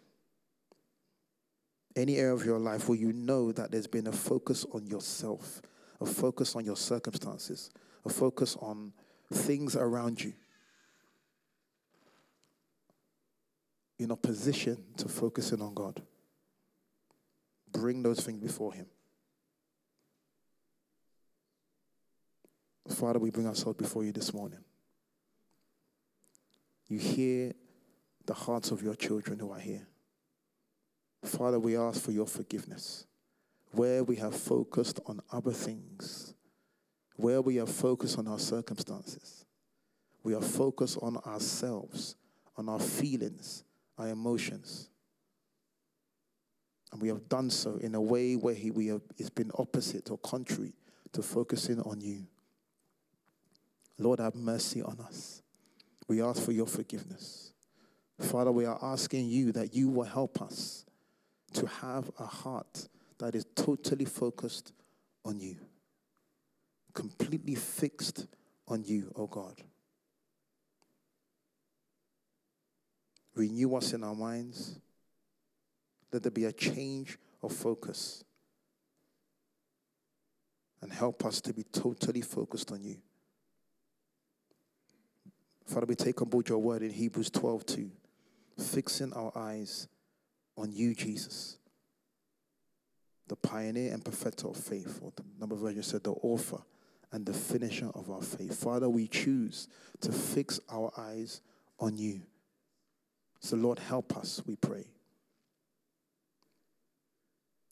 Any 1.95 2.17
area 2.17 2.33
of 2.33 2.47
your 2.47 2.59
life 2.59 2.89
where 2.89 2.97
you 2.97 3.13
know 3.13 3.53
that 3.53 3.71
there's 3.71 3.87
been 3.87 4.07
a 4.07 4.13
focus 4.13 4.65
on 4.73 4.87
yourself, 4.87 5.61
a 6.01 6.07
focus 6.07 6.57
on 6.57 6.65
your 6.65 6.77
circumstances, 6.77 7.71
a 8.07 8.09
focus 8.09 8.57
on 8.61 8.95
things 9.31 9.77
around 9.77 10.23
you. 10.23 10.33
In 14.03 14.11
a 14.11 14.17
position 14.17 14.83
to 14.97 15.09
focus 15.09 15.53
in 15.53 15.61
on 15.61 15.75
God. 15.75 16.03
Bring 17.71 18.03
those 18.03 18.21
things 18.21 18.41
before 18.41 18.73
Him. 18.73 18.87
Father, 22.89 23.19
we 23.19 23.31
bring 23.31 23.47
ourselves 23.47 23.79
before 23.79 24.05
you 24.05 24.13
this 24.13 24.35
morning. 24.35 24.59
You 26.89 26.99
hear 26.99 27.53
the 28.27 28.35
hearts 28.35 28.71
of 28.71 28.83
your 28.83 28.95
children 28.95 29.39
who 29.39 29.51
are 29.51 29.59
here. 29.59 29.87
Father, 31.25 31.59
we 31.59 31.77
ask 31.77 32.03
for 32.03 32.11
your 32.13 32.27
forgiveness. 32.27 33.07
Where 33.71 34.05
we 34.05 34.17
have 34.17 34.35
focused 34.35 35.01
on 35.07 35.21
other 35.33 35.53
things, 35.53 36.35
where 37.17 37.41
we 37.41 37.57
have 37.57 37.71
focused 37.71 38.19
on 38.19 38.29
our 38.29 38.39
circumstances, 38.39 39.47
we 40.23 40.35
are 40.35 40.43
focused 40.43 40.99
on 41.01 41.17
ourselves, 41.19 42.17
on 42.57 42.69
our 42.69 42.79
feelings, 42.81 43.65
emotions. 44.09 44.89
And 46.93 47.01
we 47.01 47.09
have 47.09 47.29
done 47.29 47.51
so 47.51 47.77
in 47.77 47.95
a 47.95 48.01
way 48.01 48.35
where 48.35 48.55
he, 48.55 48.71
we 48.71 48.89
have, 48.89 49.03
it's 49.17 49.31
been 49.31 49.51
opposite 49.59 50.11
or 50.11 50.19
contrary 50.19 50.75
to 51.13 51.23
focusing 51.23 51.81
on 51.81 52.01
you. 52.01 52.27
Lord, 53.99 54.21
have 54.21 54.35
mercy 54.35 54.83
on 54.83 54.99
us. 55.01 55.43
We 56.09 56.21
ask 56.21 56.43
for 56.43 56.53
your 56.53 56.67
forgiveness. 56.67 57.53
Father, 58.21 58.53
we 58.53 58.67
are 58.67 58.79
asking 58.83 59.29
you 59.29 59.53
that 59.53 59.75
you 59.75 59.89
will 59.89 60.05
help 60.05 60.43
us 60.43 60.85
to 61.55 61.67
have 61.67 62.11
a 62.19 62.27
heart 62.27 62.89
that 63.19 63.35
is 63.35 63.47
totally 63.55 64.05
focused 64.05 64.73
on 65.25 65.39
you, 65.39 65.57
completely 66.93 67.55
fixed 67.55 68.27
on 68.69 68.85
you, 68.85 69.13
O 69.17 69.23
oh 69.23 69.27
God. 69.27 69.63
Renew 73.35 73.75
us 73.77 73.93
in 73.93 74.05
our 74.05 74.15
minds. 74.15 74.79
Let 76.13 76.23
there 76.23 76.31
be 76.31 76.45
a 76.45 76.53
change 76.53 77.19
of 77.43 77.53
focus. 77.53 78.25
And 80.81 80.93
help 80.93 81.25
us 81.25 81.41
to 81.43 81.55
be 81.55 81.63
totally 81.63 82.23
focused 82.23 82.73
on 82.73 82.83
you. 82.83 82.97
Father, 85.67 85.87
we 85.87 85.95
take 85.95 86.21
on 86.21 86.29
board 86.29 86.49
your 86.49 86.59
word 86.59 86.83
in 86.83 86.91
Hebrews 86.91 87.31
12 87.31 87.65
2, 87.65 87.91
fixing 88.59 89.13
our 89.13 89.33
eyes 89.35 89.89
on 90.57 90.73
you, 90.73 90.95
Jesus, 90.95 91.57
the 93.29 93.37
pioneer 93.37 93.93
and 93.93 94.05
perfecter 94.05 94.49
of 94.49 94.57
faith, 94.57 94.99
or 95.03 95.13
the 95.17 95.23
number 95.39 95.55
of 95.55 95.63
versions 95.63 95.87
said, 95.87 96.05
the 96.05 96.11
author 96.11 96.59
and 97.13 97.25
the 97.25 97.33
finisher 97.33 97.91
of 97.95 98.11
our 98.11 98.23
faith. 98.23 98.63
Father, 98.63 98.89
we 98.89 99.07
choose 99.07 99.69
to 100.01 100.13
fix 100.13 100.61
our 100.71 100.93
eyes 100.97 101.41
on 101.79 101.97
you. 101.97 102.23
So, 103.43 103.57
Lord, 103.57 103.81
help 103.81 104.17
us, 104.17 104.41
we 104.47 104.55
pray. 104.57 104.87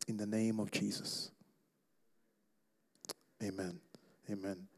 In 0.09 0.17
the 0.17 0.27
name 0.27 0.59
of 0.59 0.73
Jesus. 0.73 1.31
Amen. 3.43 3.79
Amen. 4.29 4.70